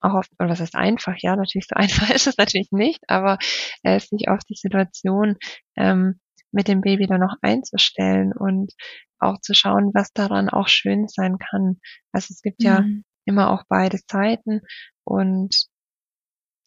[0.00, 3.38] auch oft, oder was heißt einfach, ja, natürlich so einfach ist es natürlich nicht, aber
[3.84, 5.36] äh, sich auf die Situation
[5.76, 6.20] ähm,
[6.52, 8.72] mit dem Baby dann noch einzustellen und
[9.18, 11.78] auch zu schauen, was daran auch schön sein kann.
[12.12, 12.66] Also es gibt mhm.
[12.66, 12.84] ja
[13.24, 14.60] immer auch beide Seiten
[15.04, 15.66] und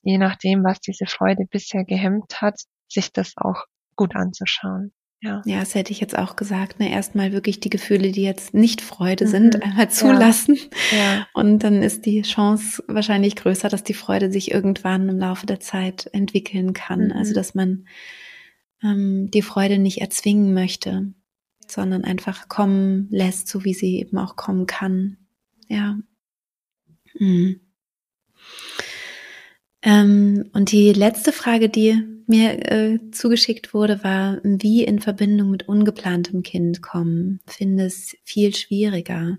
[0.04, 3.66] je nachdem, was diese Freude bisher gehemmt hat, sich das auch
[3.96, 4.94] gut anzuschauen.
[5.24, 5.44] Ja.
[5.46, 6.80] ja, das hätte ich jetzt auch gesagt.
[6.80, 6.92] Ne?
[6.92, 9.30] Erstmal wirklich die Gefühle, die jetzt nicht Freude mhm.
[9.30, 10.58] sind, einmal zulassen.
[10.92, 10.98] Ja.
[10.98, 11.28] ja.
[11.34, 15.60] Und dann ist die Chance wahrscheinlich größer, dass die Freude sich irgendwann im Laufe der
[15.60, 17.08] Zeit entwickeln kann.
[17.08, 17.12] Mhm.
[17.12, 17.86] Also dass man
[18.84, 21.14] ähm, die Freude nicht erzwingen möchte,
[21.68, 25.18] sondern einfach kommen lässt, so wie sie eben auch kommen kann.
[25.68, 25.98] Ja.
[27.18, 27.62] Mhm.
[29.84, 35.68] Ähm, und die letzte Frage, die mir äh, zugeschickt wurde, war, wie in Verbindung mit
[35.68, 37.40] ungeplantem Kind kommen.
[37.48, 39.38] Finde es viel schwieriger.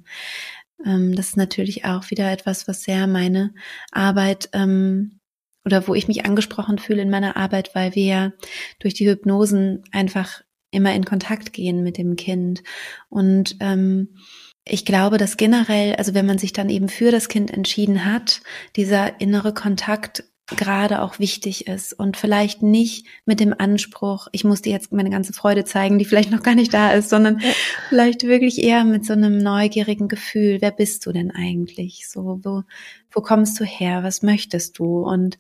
[0.85, 3.55] Ähm, das ist natürlich auch wieder etwas, was sehr meine
[3.93, 5.21] Arbeit ähm,
[5.65, 8.33] oder wo ich mich angesprochen fühle in meiner Arbeit, weil wir
[8.79, 12.63] durch die Hypnosen einfach immer in Kontakt gehen mit dem Kind.
[13.09, 14.17] Und ähm,
[14.65, 18.43] ich glaube, dass generell, also wenn man sich dann eben für das Kind entschieden hat,
[18.77, 24.63] dieser innere Kontakt gerade auch wichtig ist und vielleicht nicht mit dem Anspruch, ich muss
[24.63, 27.53] dir jetzt meine ganze Freude zeigen, die vielleicht noch gar nicht da ist, sondern ja.
[27.89, 32.09] vielleicht wirklich eher mit so einem neugierigen Gefühl, wer bist du denn eigentlich?
[32.09, 32.63] So, wo,
[33.11, 34.03] wo kommst du her?
[34.03, 35.03] Was möchtest du?
[35.03, 35.39] Und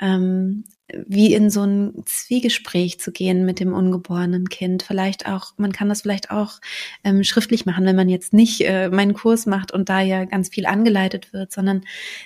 [0.00, 0.64] ähm,
[1.06, 4.82] wie in so ein Zwiegespräch zu gehen mit dem ungeborenen Kind.
[4.82, 6.60] Vielleicht auch, man kann das vielleicht auch
[7.04, 10.48] ähm, schriftlich machen, wenn man jetzt nicht äh, meinen Kurs macht und da ja ganz
[10.48, 11.82] viel angeleitet wird, sondern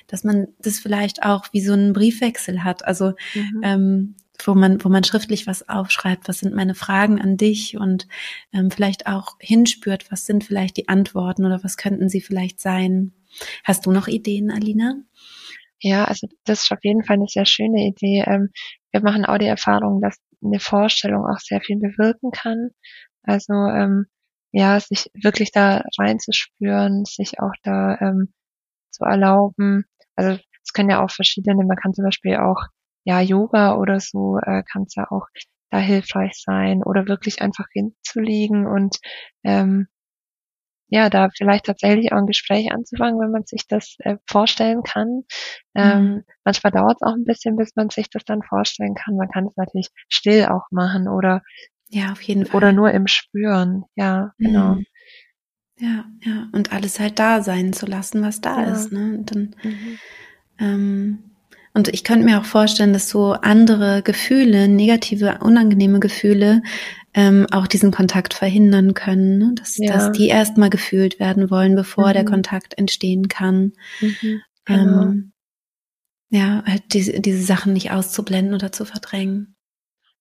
[0.06, 2.84] dass man das vielleicht auch wie so einen Briefwechsel hat.
[2.84, 3.60] Also mhm.
[3.62, 8.08] ähm, wo man, wo man schriftlich was aufschreibt, was sind meine Fragen an dich und
[8.52, 13.12] ähm, vielleicht auch hinspürt, was sind vielleicht die Antworten oder was könnten sie vielleicht sein.
[13.62, 14.96] Hast du noch Ideen, Alina?
[15.86, 18.24] Ja, also das ist auf jeden Fall eine sehr schöne Idee.
[18.26, 18.48] Ähm,
[18.92, 22.70] wir machen auch die Erfahrung, dass eine Vorstellung auch sehr viel bewirken kann.
[23.22, 24.06] Also ähm,
[24.52, 28.32] ja, sich wirklich da reinzuspüren, sich auch da ähm,
[28.92, 29.84] zu erlauben.
[30.16, 32.62] Also es können ja auch verschiedene, man kann zum Beispiel auch
[33.04, 35.26] ja Yoga oder so äh, kann es ja auch
[35.70, 38.98] da hilfreich sein oder wirklich einfach hinzulegen und
[39.44, 39.88] ähm,
[40.94, 45.24] ja, da vielleicht tatsächlich auch ein Gespräch anzufangen, wenn man sich das äh, vorstellen kann.
[45.74, 46.24] Ähm, mhm.
[46.44, 49.16] Manchmal dauert es auch ein bisschen, bis man sich das dann vorstellen kann.
[49.16, 51.42] Man kann es natürlich still auch machen oder
[51.88, 52.58] ja, auf jeden Fall.
[52.58, 53.82] Oder nur im Spüren.
[53.96, 54.76] Ja, genau.
[54.76, 54.86] Mhm.
[55.80, 56.48] Ja, ja.
[56.52, 58.72] Und alles halt da sein zu lassen, was da ja.
[58.72, 58.92] ist.
[58.92, 59.18] Ne?
[59.18, 59.98] Und dann mhm.
[60.60, 61.30] ähm,
[61.76, 66.62] und ich könnte mir auch vorstellen, dass so andere Gefühle, negative, unangenehme Gefühle,
[67.14, 69.52] ähm, auch diesen Kontakt verhindern können, ne?
[69.54, 69.92] dass, ja.
[69.92, 72.12] dass die erstmal gefühlt werden wollen, bevor mhm.
[72.12, 73.72] der Kontakt entstehen kann.
[74.00, 75.02] Mhm, genau.
[75.02, 75.32] ähm,
[76.30, 79.56] ja, halt diese, diese Sachen nicht auszublenden oder zu verdrängen.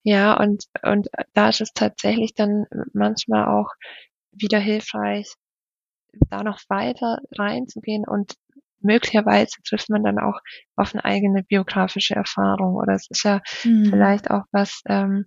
[0.04, 3.70] Ja, und, und da ist es tatsächlich dann manchmal auch
[4.32, 5.34] wieder hilfreich,
[6.30, 8.36] da noch weiter reinzugehen und
[8.82, 10.40] möglicherweise trifft man dann auch
[10.76, 13.86] auf eine eigene biografische Erfahrung oder es ist ja mhm.
[13.86, 15.26] vielleicht auch was, ähm,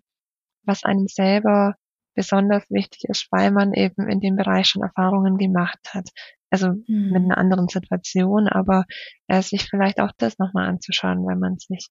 [0.67, 1.77] was einem selber
[2.15, 6.09] besonders wichtig ist, weil man eben in dem Bereich schon Erfahrungen gemacht hat.
[6.51, 7.11] Also mhm.
[7.13, 8.85] mit einer anderen Situation, aber
[9.27, 11.89] äh, sich vielleicht auch das nochmal anzuschauen, wenn man sich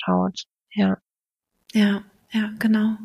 [0.00, 0.44] traut.
[0.72, 0.98] Ja.
[1.72, 2.96] Ja, ja, genau.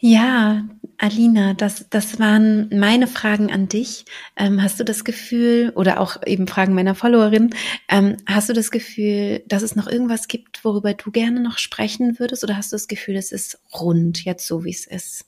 [0.00, 0.62] Ja,
[0.98, 4.04] Alina, das, das waren meine Fragen an dich.
[4.36, 7.50] Ähm, hast du das Gefühl, oder auch eben Fragen meiner Followerin,
[7.88, 12.18] ähm, hast du das Gefühl, dass es noch irgendwas gibt, worüber du gerne noch sprechen
[12.20, 15.24] würdest, oder hast du das Gefühl, es ist rund, jetzt so wie es ist?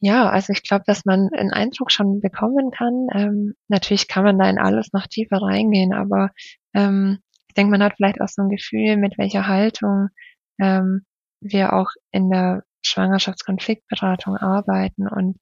[0.00, 3.06] Ja, also ich glaube, dass man einen Eindruck schon bekommen kann.
[3.14, 6.30] Ähm, natürlich kann man da in alles noch tiefer reingehen, aber
[6.74, 10.08] ähm, ich denke, man hat vielleicht auch so ein Gefühl, mit welcher Haltung
[10.60, 11.04] ähm,
[11.40, 15.38] wir auch in der Schwangerschaftskonfliktberatung arbeiten und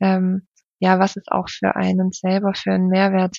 [0.00, 0.48] ähm,
[0.80, 3.36] ja, was es auch für einen selber für einen Mehrwert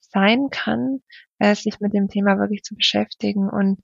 [0.00, 1.00] sein kann,
[1.38, 3.80] äh, sich mit dem Thema wirklich zu beschäftigen und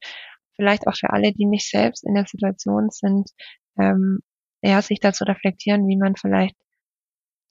[0.56, 3.30] vielleicht auch für alle, die nicht selbst in der Situation sind,
[3.78, 4.20] ähm,
[4.62, 6.56] ja, sich dazu reflektieren, wie man vielleicht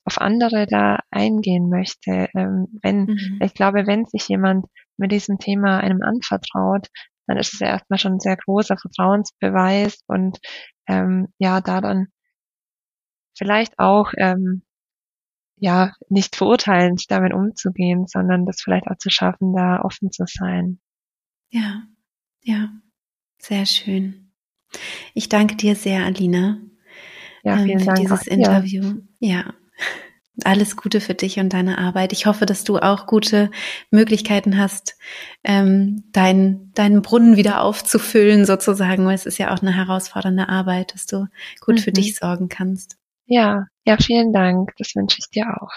[0.04, 2.28] auf andere da eingehen möchte.
[2.34, 3.40] Ähm, wenn, mhm.
[3.42, 4.66] ich glaube, wenn sich jemand
[4.96, 6.88] mit diesem Thema einem anvertraut,
[7.28, 10.38] dann ist es ja erstmal schon ein sehr großer Vertrauensbeweis und
[10.88, 12.08] ähm, ja, da dann
[13.36, 14.62] vielleicht auch ähm,
[15.56, 20.80] ja nicht verurteilend damit umzugehen, sondern das vielleicht auch zu schaffen, da offen zu sein.
[21.50, 21.82] Ja,
[22.42, 22.70] ja,
[23.38, 24.32] sehr schön.
[25.14, 26.58] Ich danke dir sehr, Alina,
[27.42, 29.02] ja, ähm, für Dank dieses Interview.
[29.20, 29.54] Ja.
[30.44, 32.12] Alles Gute für dich und deine Arbeit.
[32.12, 33.50] Ich hoffe, dass du auch gute
[33.90, 34.96] Möglichkeiten hast,
[35.42, 40.94] ähm, dein, deinen Brunnen wieder aufzufüllen, sozusagen, weil es ist ja auch eine herausfordernde Arbeit,
[40.94, 41.26] dass du
[41.60, 41.80] gut mhm.
[41.80, 42.96] für dich sorgen kannst.
[43.26, 44.72] Ja, ja, vielen Dank.
[44.78, 45.72] Das wünsche ich dir auch.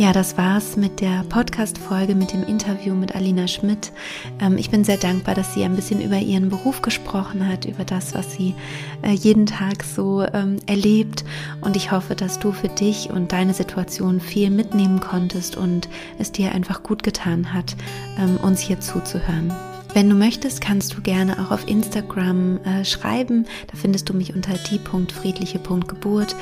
[0.00, 3.92] Ja, das war's mit der Podcast-Folge, mit dem Interview mit Alina Schmidt.
[4.40, 7.84] Ähm, ich bin sehr dankbar, dass sie ein bisschen über ihren Beruf gesprochen hat, über
[7.84, 8.54] das, was sie
[9.02, 11.26] äh, jeden Tag so ähm, erlebt.
[11.60, 16.32] Und ich hoffe, dass du für dich und deine Situation viel mitnehmen konntest und es
[16.32, 17.76] dir einfach gut getan hat,
[18.18, 19.52] ähm, uns hier zuzuhören.
[19.92, 23.44] Wenn du möchtest, kannst du gerne auch auf Instagram äh, schreiben.
[23.66, 26.36] Da findest du mich unter die.friedliche.geburt.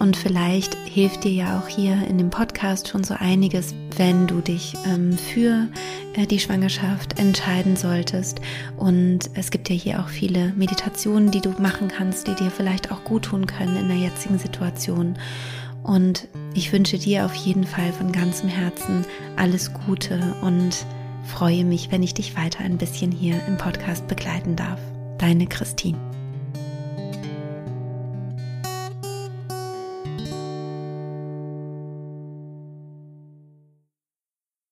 [0.00, 4.40] Und vielleicht hilft dir ja auch hier in dem Podcast schon so einiges, wenn du
[4.40, 5.68] dich ähm, für
[6.14, 8.40] äh, die Schwangerschaft entscheiden solltest.
[8.78, 12.90] Und es gibt ja hier auch viele Meditationen, die du machen kannst, die dir vielleicht
[12.90, 15.18] auch gut tun können in der jetzigen Situation.
[15.82, 19.04] Und ich wünsche dir auf jeden Fall von ganzem Herzen
[19.36, 20.86] alles Gute und
[21.26, 24.80] freue mich, wenn ich dich weiter ein bisschen hier im Podcast begleiten darf.
[25.18, 26.09] Deine Christine.